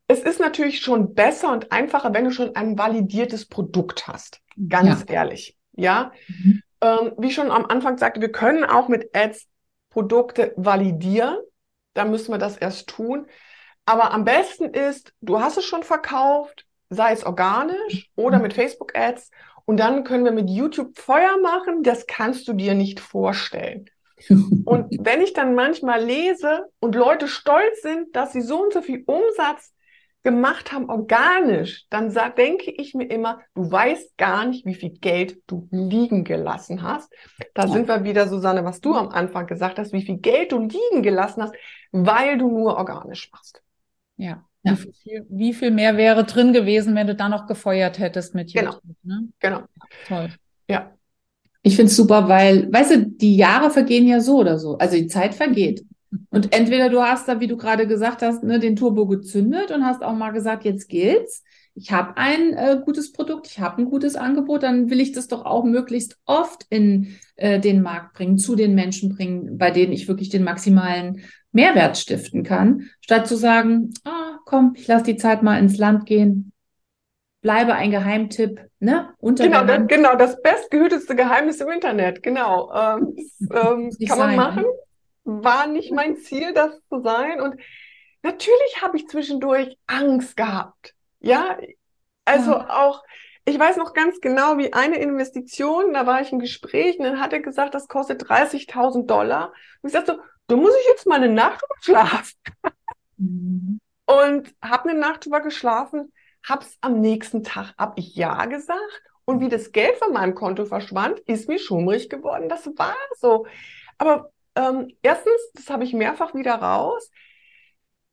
Es 0.07 0.21
ist 0.21 0.39
natürlich 0.39 0.81
schon 0.81 1.13
besser 1.13 1.51
und 1.51 1.71
einfacher, 1.71 2.13
wenn 2.13 2.25
du 2.25 2.31
schon 2.31 2.55
ein 2.55 2.77
validiertes 2.77 3.47
Produkt 3.47 4.07
hast. 4.07 4.41
Ganz 4.67 5.05
ja. 5.07 5.13
ehrlich. 5.13 5.55
Ja. 5.73 6.11
Mhm. 6.27 6.63
Ähm, 6.81 7.13
wie 7.17 7.31
schon 7.31 7.51
am 7.51 7.65
Anfang 7.65 7.97
sagte, 7.97 8.19
wir 8.19 8.31
können 8.31 8.63
auch 8.63 8.87
mit 8.87 9.15
Ads 9.15 9.47
Produkte 9.91 10.53
validieren. 10.55 11.37
Da 11.93 12.05
müssen 12.05 12.31
wir 12.31 12.39
das 12.39 12.57
erst 12.57 12.89
tun. 12.89 13.27
Aber 13.85 14.11
am 14.11 14.23
besten 14.23 14.65
ist, 14.73 15.13
du 15.21 15.41
hast 15.41 15.57
es 15.57 15.65
schon 15.65 15.83
verkauft, 15.83 16.65
sei 16.89 17.11
es 17.11 17.23
organisch 17.23 18.09
oder 18.15 18.37
mhm. 18.37 18.43
mit 18.43 18.53
Facebook 18.53 18.97
Ads. 18.97 19.29
Und 19.69 19.77
dann 19.79 20.03
können 20.03 20.25
wir 20.25 20.31
mit 20.31 20.49
YouTube 20.49 20.97
Feuer 20.97 21.37
machen. 21.43 21.83
Das 21.83 22.07
kannst 22.07 22.47
du 22.47 22.53
dir 22.53 22.73
nicht 22.73 22.99
vorstellen. 22.99 23.85
und 24.65 24.87
wenn 24.99 25.21
ich 25.21 25.33
dann 25.33 25.53
manchmal 25.53 26.03
lese 26.03 26.65
und 26.79 26.95
Leute 26.95 27.27
stolz 27.27 27.83
sind, 27.83 28.15
dass 28.15 28.33
sie 28.33 28.41
so 28.41 28.63
und 28.63 28.73
so 28.73 28.81
viel 28.81 29.03
Umsatz 29.05 29.71
gemacht 30.23 30.71
haben, 30.71 30.89
organisch, 30.89 31.85
dann 31.91 32.11
denke 32.35 32.71
ich 32.71 32.95
mir 32.95 33.11
immer, 33.11 33.41
du 33.53 33.71
weißt 33.71 34.17
gar 34.17 34.45
nicht, 34.45 34.65
wie 34.65 34.73
viel 34.73 34.89
Geld 34.89 35.43
du 35.45 35.67
liegen 35.69 36.23
gelassen 36.23 36.81
hast. 36.81 37.13
Da 37.53 37.65
ja. 37.65 37.67
sind 37.67 37.87
wir 37.87 38.03
wieder, 38.03 38.27
Susanne, 38.27 38.65
was 38.65 38.81
du 38.81 38.95
am 38.95 39.09
Anfang 39.09 39.45
gesagt 39.45 39.77
hast, 39.77 39.93
wie 39.93 40.01
viel 40.01 40.17
Geld 40.17 40.51
du 40.51 40.61
liegen 40.61 41.03
gelassen 41.03 41.43
hast, 41.43 41.53
weil 41.91 42.39
du 42.39 42.49
nur 42.49 42.75
organisch 42.75 43.31
machst. 43.31 43.61
Ja. 44.17 44.48
Ja. 44.63 44.77
Wie, 44.77 44.93
viel, 44.93 45.25
wie, 45.29 45.53
viel, 45.53 45.71
mehr 45.71 45.97
wäre 45.97 46.25
drin 46.25 46.53
gewesen, 46.53 46.95
wenn 46.95 47.07
du 47.07 47.15
da 47.15 47.29
noch 47.29 47.47
gefeuert 47.47 47.99
hättest 47.99 48.35
mit 48.35 48.53
genau. 48.53 48.73
YouTube? 48.73 48.95
Genau. 49.01 49.15
Ne? 49.15 49.27
Genau. 49.39 49.61
toll. 50.07 50.29
Ja. 50.69 50.93
Ich 51.61 51.75
finde 51.75 51.89
es 51.89 51.97
super, 51.97 52.27
weil, 52.27 52.71
weißt 52.71 52.91
du, 52.91 53.05
die 53.07 53.35
Jahre 53.35 53.69
vergehen 53.69 54.07
ja 54.07 54.21
so 54.21 54.37
oder 54.37 54.59
so. 54.59 54.77
Also 54.77 54.95
die 54.95 55.07
Zeit 55.07 55.35
vergeht. 55.35 55.85
Und 56.29 56.53
entweder 56.55 56.89
du 56.89 57.01
hast 57.01 57.27
da, 57.27 57.39
wie 57.39 57.47
du 57.47 57.57
gerade 57.57 57.87
gesagt 57.87 58.21
hast, 58.21 58.43
ne, 58.43 58.59
den 58.59 58.75
Turbo 58.75 59.05
gezündet 59.07 59.71
und 59.71 59.85
hast 59.85 60.01
auch 60.01 60.15
mal 60.15 60.31
gesagt, 60.31 60.65
jetzt 60.65 60.89
gilt's. 60.89 61.43
Ich 61.75 61.91
habe 61.91 62.17
ein 62.17 62.53
äh, 62.53 62.81
gutes 62.83 63.11
Produkt, 63.11 63.47
ich 63.47 63.59
habe 63.59 63.81
ein 63.81 63.85
gutes 63.85 64.15
Angebot, 64.15 64.63
dann 64.63 64.89
will 64.89 64.99
ich 64.99 65.11
das 65.11 65.27
doch 65.27 65.45
auch 65.45 65.63
möglichst 65.63 66.17
oft 66.25 66.65
in 66.69 67.15
äh, 67.35 67.59
den 67.59 67.81
Markt 67.81 68.15
bringen, 68.15 68.37
zu 68.37 68.55
den 68.55 68.75
Menschen 68.75 69.15
bringen, 69.15 69.57
bei 69.57 69.71
denen 69.71 69.93
ich 69.93 70.07
wirklich 70.07 70.29
den 70.29 70.43
maximalen 70.43 71.21
Mehrwert 71.51 71.97
stiften 71.97 72.43
kann, 72.43 72.89
statt 73.01 73.27
zu 73.27 73.35
sagen, 73.35 73.93
ah, 74.03 74.28
komm, 74.49 74.73
ich 74.75 74.87
lasse 74.87 75.03
die 75.03 75.17
Zeit 75.17 75.43
mal 75.43 75.59
ins 75.59 75.77
Land 75.77 76.05
gehen, 76.07 76.51
bleibe 77.41 77.75
ein 77.75 77.91
Geheimtipp, 77.91 78.59
ne? 78.79 79.13
Unter 79.19 79.43
genau, 79.43 79.63
das, 79.63 79.87
genau, 79.87 80.15
das 80.15 80.41
bestgehütetste 80.41 81.15
Geheimnis 81.15 81.61
im 81.61 81.69
Internet, 81.69 82.23
genau. 82.23 82.71
Ähm, 82.73 83.15
ähm, 83.41 83.91
kann 84.07 84.17
man 84.17 84.29
sein, 84.29 84.35
machen. 84.35 84.63
Ne? 84.63 84.69
war 85.43 85.67
nicht 85.67 85.91
mein 85.91 86.17
Ziel, 86.17 86.53
das 86.53 86.71
zu 86.89 87.01
sein. 87.01 87.39
Und 87.39 87.61
natürlich 88.23 88.81
habe 88.81 88.97
ich 88.97 89.07
zwischendurch 89.07 89.77
Angst 89.85 90.35
gehabt. 90.35 90.95
Ja, 91.19 91.57
also 92.25 92.51
ja. 92.51 92.69
auch, 92.69 93.03
ich 93.45 93.59
weiß 93.59 93.77
noch 93.77 93.93
ganz 93.93 94.19
genau, 94.21 94.57
wie 94.57 94.73
eine 94.73 94.97
Investition, 94.97 95.93
da 95.93 96.07
war 96.07 96.21
ich 96.21 96.31
im 96.31 96.39
Gespräch 96.39 96.97
und 96.97 97.05
dann 97.05 97.19
hat 97.19 97.33
er 97.33 97.41
gesagt, 97.41 97.75
das 97.75 97.87
kostet 97.87 98.23
30.000 98.23 99.05
Dollar. 99.05 99.53
Und 99.81 99.89
ich 99.89 99.93
sagte 99.93 100.13
so, 100.13 100.21
du 100.47 100.57
muss 100.57 100.73
ich 100.81 100.87
jetzt 100.87 101.05
mal 101.05 101.21
eine 101.21 101.31
Nacht 101.31 101.63
schlafen. 101.81 102.35
Mhm. 103.17 103.79
Und 104.09 104.55
habe 104.59 104.89
eine 104.89 104.99
Nacht 104.99 105.25
drüber 105.25 105.39
geschlafen, 105.39 106.11
hab's 106.47 106.77
am 106.81 106.99
nächsten 106.99 107.43
Tag, 107.43 107.75
hab 107.77 107.95
ich 107.99 108.15
Ja 108.15 108.45
gesagt. 108.45 109.03
Und 109.25 109.39
wie 109.39 109.49
das 109.49 109.71
Geld 109.71 109.97
von 109.97 110.11
meinem 110.11 110.33
Konto 110.33 110.65
verschwand, 110.65 111.19
ist 111.19 111.47
mir 111.47 111.59
schummrig 111.59 112.09
geworden. 112.09 112.49
Das 112.49 112.65
war 112.65 112.95
so. 113.19 113.45
Aber 113.99 114.31
ähm, 114.55 114.87
erstens, 115.03 115.39
das 115.53 115.69
habe 115.69 115.83
ich 115.83 115.93
mehrfach 115.93 116.33
wieder 116.33 116.55
raus. 116.55 117.11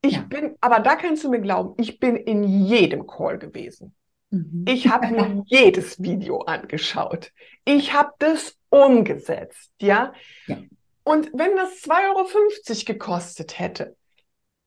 Ich 0.01 0.17
ja. 0.17 0.21
bin, 0.21 0.55
aber 0.61 0.81
da 0.81 0.95
kannst 0.95 1.23
du 1.23 1.31
mir 1.31 1.41
glauben, 1.41 1.73
ich 1.81 1.99
bin 1.99 2.15
in 2.15 2.43
jedem 2.43 3.07
Call 3.07 3.39
gewesen. 3.39 3.95
Mhm. 4.29 4.65
Ich 4.67 4.89
habe 4.89 5.07
mir 5.07 5.43
jedes 5.47 5.99
Video 5.99 6.41
angeschaut. 6.41 7.31
Ich 7.65 7.93
habe 7.93 8.11
das 8.19 8.55
umgesetzt, 8.69 9.71
ja? 9.81 10.13
ja. 10.45 10.59
Und 11.03 11.31
wenn 11.33 11.55
das 11.55 11.81
2,50 11.81 11.89
Euro 12.09 12.85
gekostet 12.85 13.57
hätte, 13.57 13.95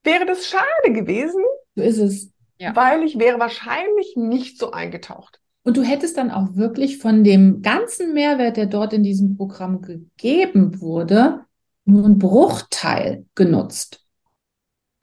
wäre 0.05 0.27
das 0.27 0.47
schade 0.47 0.93
gewesen. 0.93 1.43
So 1.75 1.83
ist 1.83 1.99
es. 1.99 2.31
Ja. 2.59 2.75
Weil 2.77 3.03
ich 3.03 3.19
wäre 3.19 3.39
wahrscheinlich 3.39 4.15
nicht 4.17 4.59
so 4.59 4.71
eingetaucht. 4.71 5.41
Und 5.63 5.77
du 5.77 5.83
hättest 5.83 6.17
dann 6.17 6.31
auch 6.31 6.57
wirklich 6.57 6.99
von 6.99 7.23
dem 7.23 7.63
ganzen 7.63 8.15
Mehrwert, 8.15 8.57
der 8.57 8.67
dort 8.67 8.93
in 8.93 9.03
diesem 9.03 9.37
Programm 9.37 9.83
gegeben 9.83 10.81
wurde, 10.81 11.45
nur 11.85 12.05
einen 12.05 12.19
Bruchteil 12.19 13.27
genutzt. 13.35 14.05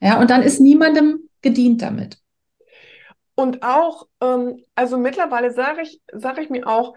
Ja, 0.00 0.20
und 0.20 0.30
dann 0.30 0.42
ist 0.42 0.60
niemandem 0.60 1.28
gedient 1.42 1.82
damit. 1.82 2.18
Und 3.34 3.62
auch, 3.62 4.08
ähm, 4.20 4.64
also 4.74 4.98
mittlerweile 4.98 5.52
sage 5.52 5.82
ich, 5.82 6.00
sage 6.12 6.42
ich 6.42 6.50
mir 6.50 6.66
auch, 6.66 6.94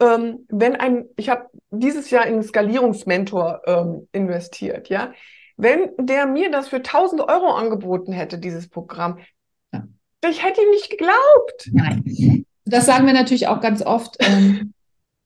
ähm, 0.00 0.46
wenn 0.48 0.76
ein, 0.76 1.06
ich 1.16 1.28
habe 1.28 1.46
dieses 1.70 2.10
Jahr 2.10 2.26
in 2.26 2.34
einen 2.34 2.42
Skalierungsmentor 2.42 3.62
ähm, 3.66 4.08
investiert, 4.12 4.88
ja, 4.88 5.12
wenn 5.62 5.90
der 5.98 6.26
mir 6.26 6.50
das 6.50 6.68
für 6.68 6.76
1000 6.76 7.22
Euro 7.22 7.54
angeboten 7.54 8.12
hätte, 8.12 8.38
dieses 8.38 8.68
Programm, 8.68 9.18
ja. 9.72 9.86
ich 10.28 10.44
hätte 10.44 10.60
ihm 10.60 10.70
nicht 10.70 10.90
geglaubt. 10.90 11.70
Nein, 11.72 12.44
das 12.64 12.86
sagen 12.86 13.06
wir 13.06 13.12
natürlich 13.12 13.46
auch 13.48 13.60
ganz 13.60 13.82
oft. 13.82 14.16
Ähm, 14.20 14.74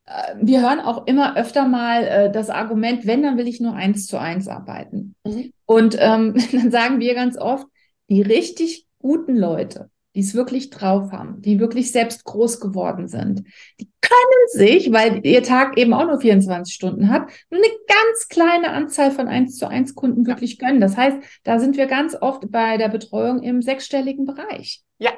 äh, 0.07 0.35
wir 0.40 0.61
hören 0.62 0.81
auch 0.81 1.07
immer 1.07 1.37
öfter 1.37 1.66
mal 1.66 2.05
äh, 2.05 2.33
das 2.33 2.51
Argument, 2.51 3.07
wenn, 3.07 3.22
dann 3.22 3.38
will 3.38 3.49
ich 3.49 3.61
nur 3.61 3.75
eins 3.75 4.07
zu 4.07 4.18
eins 4.18 4.49
arbeiten. 4.49 5.14
Mhm. 5.25 5.53
Und 5.64 5.96
ähm, 5.99 6.35
dann 6.53 6.70
sagen 6.70 7.01
wir 7.01 7.14
ganz 7.14 7.38
oft, 7.38 7.66
die 8.09 8.22
richtig 8.22 8.87
guten 8.99 9.37
Leute, 9.37 9.90
die 10.16 10.22
es 10.22 10.35
wirklich 10.35 10.70
drauf 10.70 11.12
haben, 11.12 11.42
die 11.42 11.61
wirklich 11.61 11.92
selbst 11.92 12.24
groß 12.24 12.59
geworden 12.59 13.07
sind, 13.07 13.44
die 13.79 13.88
können 14.00 14.46
sich, 14.48 14.90
weil 14.90 15.20
ihr 15.26 15.42
Tag 15.42 15.76
eben 15.76 15.92
auch 15.92 16.07
nur 16.07 16.18
24 16.18 16.74
Stunden 16.74 17.11
hat, 17.11 17.29
nur 17.50 17.61
eine 17.61 17.72
ganz 17.87 18.29
kleine 18.29 18.70
Anzahl 18.70 19.11
von 19.11 19.29
1 19.29 19.59
zu 19.59 19.68
1 19.68 19.94
Kunden 19.94 20.26
wirklich 20.26 20.59
gönnen. 20.59 20.81
Das 20.81 20.96
heißt, 20.96 21.18
da 21.44 21.59
sind 21.59 21.76
wir 21.76 21.87
ganz 21.87 22.16
oft 22.18 22.50
bei 22.50 22.79
der 22.79 22.88
Betreuung 22.88 23.42
im 23.42 23.61
sechsstelligen 23.61 24.24
Bereich. 24.24 24.83
Ja. 24.98 25.11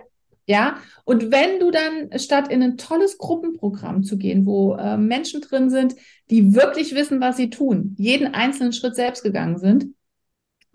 Ja, 0.47 0.79
und 1.05 1.31
wenn 1.31 1.61
du 1.61 1.71
dann 1.71 2.19
statt 2.19 2.51
in 2.51 2.63
ein 2.63 2.79
tolles 2.79 3.19
Gruppenprogramm 3.19 4.03
zu 4.03 4.17
gehen, 4.17 4.47
wo 4.47 4.77
äh, 4.77 4.97
Menschen 4.97 5.43
drin 5.43 5.69
sind, 5.69 5.95
die 6.31 6.55
wirklich 6.55 6.95
wissen, 6.95 7.21
was 7.21 7.37
sie 7.37 7.51
tun, 7.51 7.95
jeden 7.99 8.33
einzelnen 8.33 8.73
Schritt 8.73 8.97
selbst 8.97 9.23
gegangen 9.23 9.59
sind, 9.59 9.89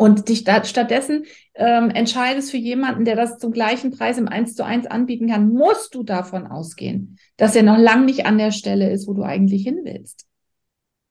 und 0.04 0.28
dich 0.28 0.44
da, 0.44 0.66
stattdessen 0.66 1.24
ähm, 1.56 1.90
entscheidest 1.90 2.52
für 2.52 2.58
jemanden, 2.58 3.06
der 3.06 3.16
das 3.16 3.38
zum 3.38 3.54
gleichen 3.54 3.92
Preis 3.92 4.18
im 4.18 4.28
1 4.28 4.54
zu 4.54 4.66
1 4.66 4.88
anbieten 4.88 5.30
kann, 5.30 5.48
musst 5.48 5.96
du 5.96 6.04
davon 6.04 6.46
ausgehen, 6.46 7.18
dass 7.38 7.56
er 7.56 7.64
noch 7.64 7.78
lang 7.78 8.04
nicht 8.04 8.26
an 8.26 8.38
der 8.38 8.52
Stelle 8.52 8.92
ist, 8.92 9.08
wo 9.08 9.14
du 9.14 9.24
eigentlich 9.24 9.64
hin 9.64 9.80
willst. 9.84 10.26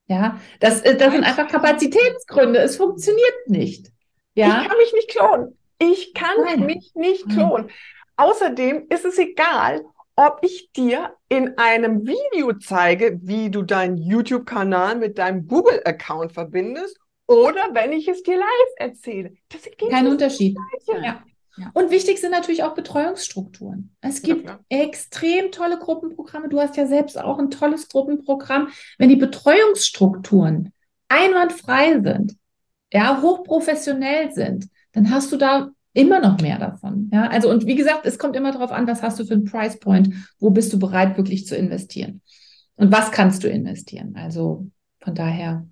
Ja, 0.08 0.38
das, 0.60 0.82
äh, 0.82 0.94
das 0.94 1.10
sind 1.10 1.24
einfach 1.24 1.48
Kapazitätsgründe. 1.48 2.58
Es 2.58 2.76
funktioniert 2.76 3.46
nicht. 3.46 3.90
Ja? 4.34 4.60
Ich 4.60 4.68
kann 4.68 4.76
mich 4.76 4.92
nicht 4.92 5.08
klonen. 5.08 5.58
Ich 5.78 6.12
kann 6.12 6.36
Nein. 6.44 6.66
mich 6.66 6.92
nicht 6.94 7.26
klonen. 7.30 7.70
Außerdem 8.18 8.88
ist 8.90 9.06
es 9.06 9.16
egal, 9.16 9.80
ob 10.16 10.40
ich 10.42 10.70
dir 10.72 11.14
in 11.30 11.56
einem 11.56 12.06
Video 12.06 12.52
zeige, 12.58 13.18
wie 13.22 13.50
du 13.50 13.62
deinen 13.62 13.96
YouTube-Kanal 13.96 14.96
mit 14.96 15.16
deinem 15.16 15.48
Google-Account 15.48 16.32
verbindest 16.32 16.98
oder 17.26 17.70
wenn 17.72 17.92
ich 17.92 18.08
es 18.08 18.22
dir 18.22 18.36
live 18.36 18.72
erzähle. 18.76 19.34
Das 19.48 19.66
ist 19.66 19.78
Kein 19.78 20.06
Unterschied. 20.06 20.56
Ja. 20.86 21.22
Ja. 21.58 21.70
Und 21.74 21.90
wichtig 21.90 22.18
sind 22.18 22.30
natürlich 22.30 22.62
auch 22.62 22.74
Betreuungsstrukturen. 22.74 23.94
Es 24.00 24.22
gibt 24.22 24.46
ja, 24.46 24.60
extrem 24.70 25.52
tolle 25.52 25.78
Gruppenprogramme. 25.78 26.48
Du 26.48 26.58
hast 26.58 26.76
ja 26.76 26.86
selbst 26.86 27.18
auch 27.18 27.38
ein 27.38 27.50
tolles 27.50 27.88
Gruppenprogramm. 27.88 28.68
Wenn 28.96 29.10
die 29.10 29.16
Betreuungsstrukturen 29.16 30.72
einwandfrei 31.08 32.00
sind, 32.00 32.36
ja, 32.90 33.20
hochprofessionell 33.20 34.32
sind, 34.32 34.68
dann 34.92 35.10
hast 35.10 35.30
du 35.30 35.36
da 35.36 35.70
immer 35.92 36.20
noch 36.20 36.40
mehr 36.40 36.58
davon. 36.58 37.10
Ja, 37.12 37.28
also 37.28 37.50
und 37.50 37.66
wie 37.66 37.74
gesagt, 37.74 38.06
es 38.06 38.18
kommt 38.18 38.34
immer 38.34 38.52
darauf 38.52 38.72
an, 38.72 38.86
was 38.86 39.02
hast 39.02 39.20
du 39.20 39.24
für 39.26 39.34
einen 39.34 39.44
Price 39.44 39.78
Point, 39.78 40.14
wo 40.38 40.50
bist 40.50 40.72
du 40.72 40.78
bereit 40.78 41.18
wirklich 41.18 41.46
zu 41.46 41.54
investieren 41.54 42.22
und 42.76 42.90
was 42.92 43.10
kannst 43.10 43.44
du 43.44 43.48
investieren. 43.48 44.14
Also 44.16 44.70
von 45.00 45.14
daher 45.14 45.66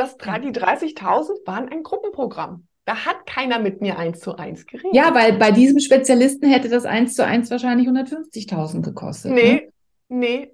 das, 0.00 0.16
die 0.16 0.52
30.000 0.52 1.46
waren 1.46 1.68
ein 1.68 1.82
Gruppenprogramm. 1.82 2.66
Da 2.86 3.04
hat 3.04 3.26
keiner 3.26 3.58
mit 3.58 3.80
mir 3.80 3.98
eins 3.98 4.20
zu 4.20 4.36
eins 4.36 4.66
geredet. 4.66 4.94
Ja, 4.94 5.14
weil 5.14 5.34
bei 5.34 5.52
diesem 5.52 5.78
Spezialisten 5.78 6.50
hätte 6.50 6.68
das 6.68 6.86
eins 6.86 7.14
zu 7.14 7.24
eins 7.24 7.50
wahrscheinlich 7.50 7.86
150.000 7.88 8.80
gekostet. 8.82 9.32
Nee, 9.32 9.52
ne? 9.52 9.72
nee, 10.08 10.52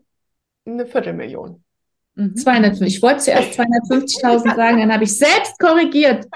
eine 0.66 0.86
Viertelmillion. 0.86 1.62
Mhm. 2.16 2.34
200, 2.34 2.80
ich 2.82 3.00
wollte 3.00 3.20
zuerst 3.20 3.58
250.000 3.60 4.56
sagen, 4.56 4.78
dann 4.78 4.92
habe 4.92 5.04
ich 5.04 5.16
selbst 5.16 5.58
korrigiert. 5.58 6.26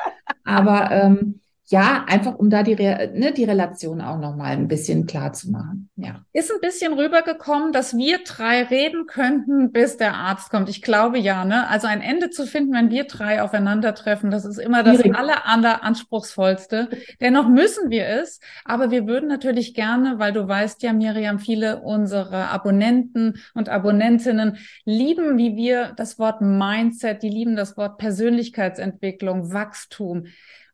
Aber 0.45 0.91
ähm, 0.93 1.40
ja, 1.71 2.05
einfach 2.09 2.35
um 2.35 2.51
da 2.51 2.65
die, 2.65 2.73
Re 2.73 3.13
ne, 3.15 3.33
die 3.33 3.45
Relation 3.45 4.01
auch 4.01 4.19
nochmal 4.19 4.51
ein 4.53 4.67
bisschen 4.67 5.07
klar 5.07 5.33
zu 5.33 5.53
machen. 5.53 5.89
Ja. 5.95 6.25
Ist 6.33 6.51
ein 6.51 6.61
bisschen 6.61 6.95
rübergekommen, 6.95 7.73
dass 7.73 7.97
wir 7.97 8.19
drei 8.25 8.65
reden 8.65 9.07
könnten, 9.07 9.71
bis 9.71 9.97
der 9.97 10.15
Arzt 10.15 10.51
kommt. 10.51 10.69
Ich 10.69 10.83
glaube 10.83 11.21
ja, 11.21 11.45
ne? 11.45 11.69
Also 11.69 11.87
ein 11.87 12.01
Ende 12.01 12.31
zu 12.31 12.45
finden, 12.45 12.73
wenn 12.73 12.91
wir 12.91 13.05
drei 13.05 13.41
aufeinandertreffen, 13.41 14.33
das 14.33 14.45
ist 14.45 14.59
immer 14.59 14.83
das 14.83 14.97
Schwierig. 14.97 15.17
aller, 15.17 15.47
aller 15.47 15.85
anspruchsvollste. 15.85 16.89
Dennoch 17.21 17.49
müssen 17.49 17.89
wir 17.89 18.09
es, 18.09 18.41
aber 18.65 18.91
wir 18.91 19.07
würden 19.07 19.29
natürlich 19.29 19.73
gerne, 19.73 20.19
weil 20.19 20.33
du 20.33 20.49
weißt 20.49 20.83
ja, 20.83 20.93
Miriam, 20.93 21.39
viele 21.39 21.83
unserer 21.83 22.51
Abonnenten 22.51 23.35
und 23.55 23.69
Abonnentinnen 23.69 24.59
lieben, 24.85 25.39
wie 25.39 25.55
wir 25.55 25.93
das 25.95 26.19
Wort 26.19 26.41
Mindset, 26.41 27.23
die 27.23 27.31
lieben 27.31 27.55
das 27.55 27.77
Wort 27.77 27.99
Persönlichkeitsentwicklung, 27.99 29.53
Wachstum. 29.53 30.25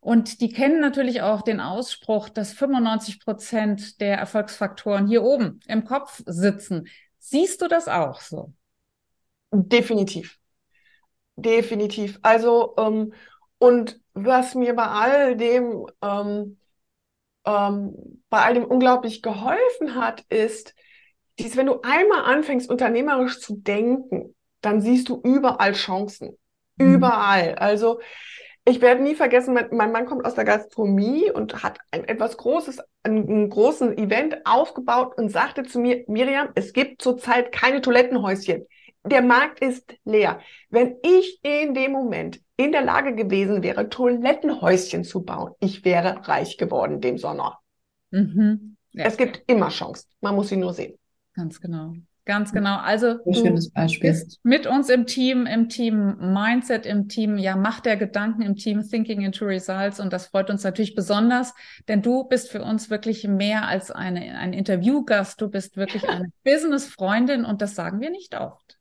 Und 0.07 0.41
die 0.41 0.53
kennen 0.53 0.79
natürlich 0.79 1.23
auch 1.23 1.43
den 1.43 1.59
Ausspruch, 1.59 2.29
dass 2.29 2.53
95 2.53 3.19
Prozent 3.19 4.01
der 4.01 4.17
Erfolgsfaktoren 4.17 5.09
hier 5.09 5.25
oben 5.25 5.59
im 5.67 5.85
Kopf 5.85 6.23
sitzen. 6.27 6.87
Siehst 7.19 7.61
du 7.61 7.67
das 7.67 7.89
auch 7.89 8.21
so? 8.21 8.53
Definitiv. 9.51 10.39
Definitiv. 11.35 12.21
Also, 12.23 12.75
ähm, 12.79 13.15
und 13.59 14.01
was 14.15 14.55
mir 14.55 14.77
bei 14.77 14.87
all 14.87 15.37
dem, 15.37 15.89
ähm, 16.01 16.61
ähm, 17.45 18.23
bei 18.31 18.45
all 18.45 18.55
dem 18.55 18.65
unglaublich 18.65 19.23
geholfen 19.23 19.97
hat, 19.97 20.21
ist, 20.29 20.77
dies, 21.41 21.57
wenn 21.57 21.67
du 21.67 21.81
einmal 21.83 22.33
anfängst, 22.33 22.71
unternehmerisch 22.71 23.41
zu 23.41 23.57
denken, 23.57 24.37
dann 24.61 24.81
siehst 24.81 25.09
du 25.09 25.21
überall 25.25 25.73
Chancen. 25.73 26.39
Mhm. 26.77 26.95
Überall. 26.95 27.57
Also, 27.57 27.99
ich 28.69 28.81
werde 28.81 29.03
nie 29.03 29.15
vergessen, 29.15 29.55
mein, 29.55 29.69
mein, 29.71 29.93
Mann 29.93 30.07
kommt 30.07 30.27
aus 30.27 30.35
der 30.35 30.45
Gastronomie 30.45 31.31
und 31.31 31.63
hat 31.63 31.79
ein 31.93 32.05
etwas 32.05 32.37
großes, 32.37 32.81
einen, 33.05 33.29
einen 33.29 33.51
großen 33.51 33.97
Event 33.97 34.45
aufgebaut 34.45 35.17
und 35.17 35.31
sagte 35.31 35.63
zu 35.63 35.79
mir, 35.79 36.05
Miriam, 36.09 36.49
es 36.57 36.73
gibt 36.73 37.01
zurzeit 37.01 37.53
keine 37.53 37.81
Toilettenhäuschen. 37.81 38.67
Der 39.05 39.23
Markt 39.23 39.61
ist 39.61 39.95
leer. 40.05 40.41
Wenn 40.69 40.97
ich 41.05 41.39
in 41.43 41.75
dem 41.75 41.93
Moment 41.93 42.41
in 42.57 42.73
der 42.73 42.83
Lage 42.83 43.15
gewesen 43.15 43.63
wäre, 43.63 43.89
Toilettenhäuschen 43.89 45.05
zu 45.05 45.23
bauen, 45.23 45.53
ich 45.61 45.85
wäre 45.85 46.27
reich 46.27 46.59
geworden 46.59 47.01
dem 47.01 47.19
Sommer. 47.19 47.61
Mhm. 48.11 48.77
Ja. 48.91 49.05
Es 49.05 49.17
gibt 49.17 49.45
immer 49.47 49.69
Chancen. 49.69 50.11
Man 50.21 50.35
muss 50.35 50.49
sie 50.49 50.57
nur 50.57 50.73
sehen. 50.73 50.99
Ganz 51.35 51.61
genau. 51.61 51.95
Ganz 52.27 52.53
genau. 52.53 52.77
Also 52.79 53.19
Ein 53.25 53.35
schönes 53.35 53.71
Beispiel. 53.71 54.11
bist 54.11 54.41
mit 54.43 54.67
uns 54.67 54.91
im 54.91 55.07
Team, 55.07 55.47
im 55.47 55.69
Team 55.69 56.17
Mindset, 56.19 56.85
im 56.85 57.07
Team, 57.09 57.39
ja, 57.39 57.55
Macht 57.55 57.87
der 57.87 57.97
Gedanken, 57.97 58.43
im 58.43 58.57
Team 58.57 58.83
Thinking 58.83 59.21
into 59.21 59.45
Results. 59.45 60.01
Und 60.01 60.13
das 60.13 60.27
freut 60.27 60.51
uns 60.51 60.65
natürlich 60.65 60.97
besonders, 60.97 61.55
denn 61.87 62.03
du 62.03 62.25
bist 62.25 62.51
für 62.51 62.63
uns 62.63 62.91
wirklich 62.91 63.29
mehr 63.29 63.69
als 63.69 63.93
eine, 63.93 64.39
ein 64.39 64.53
Interviewgast. 64.53 65.41
Du 65.41 65.49
bist 65.49 65.77
wirklich 65.77 66.03
eine 66.09 66.33
Business-Freundin 66.43 67.45
und 67.45 67.63
das 67.63 67.77
sagen 67.77 68.01
wir 68.01 68.11
nicht 68.11 68.39
oft. 68.39 68.77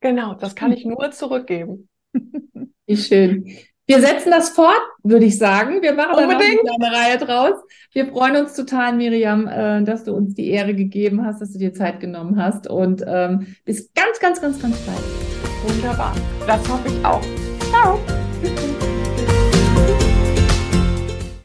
Genau, 0.00 0.34
das 0.34 0.54
kann 0.54 0.70
ich 0.70 0.84
nur 0.84 1.10
zurückgeben. 1.10 1.88
Wie 2.86 2.96
schön. 2.96 3.46
Wir 3.90 4.00
setzen 4.00 4.30
das 4.30 4.50
fort, 4.50 4.80
würde 5.02 5.24
ich 5.24 5.36
sagen. 5.36 5.82
Wir 5.82 5.94
machen 5.94 6.14
Unbedingt. 6.14 6.60
da 6.62 6.70
noch 6.70 6.86
eine 6.86 6.96
Reihe 6.96 7.18
draus. 7.18 7.60
Wir 7.92 8.06
freuen 8.06 8.36
uns 8.36 8.54
total, 8.54 8.94
Miriam, 8.94 9.48
äh, 9.48 9.82
dass 9.82 10.04
du 10.04 10.12
uns 10.14 10.36
die 10.36 10.48
Ehre 10.50 10.76
gegeben 10.76 11.26
hast, 11.26 11.40
dass 11.40 11.54
du 11.54 11.58
dir 11.58 11.74
Zeit 11.74 11.98
genommen 11.98 12.40
hast 12.40 12.68
und 12.68 13.02
ähm, 13.04 13.56
bis 13.64 13.92
ganz, 13.92 14.20
ganz, 14.20 14.40
ganz, 14.40 14.62
ganz 14.62 14.76
bald. 14.82 15.74
Wunderbar. 15.74 16.14
Das 16.46 16.60
hoffe 16.68 16.86
ich 16.86 17.04
auch. 17.04 17.20
Ciao. 17.72 17.98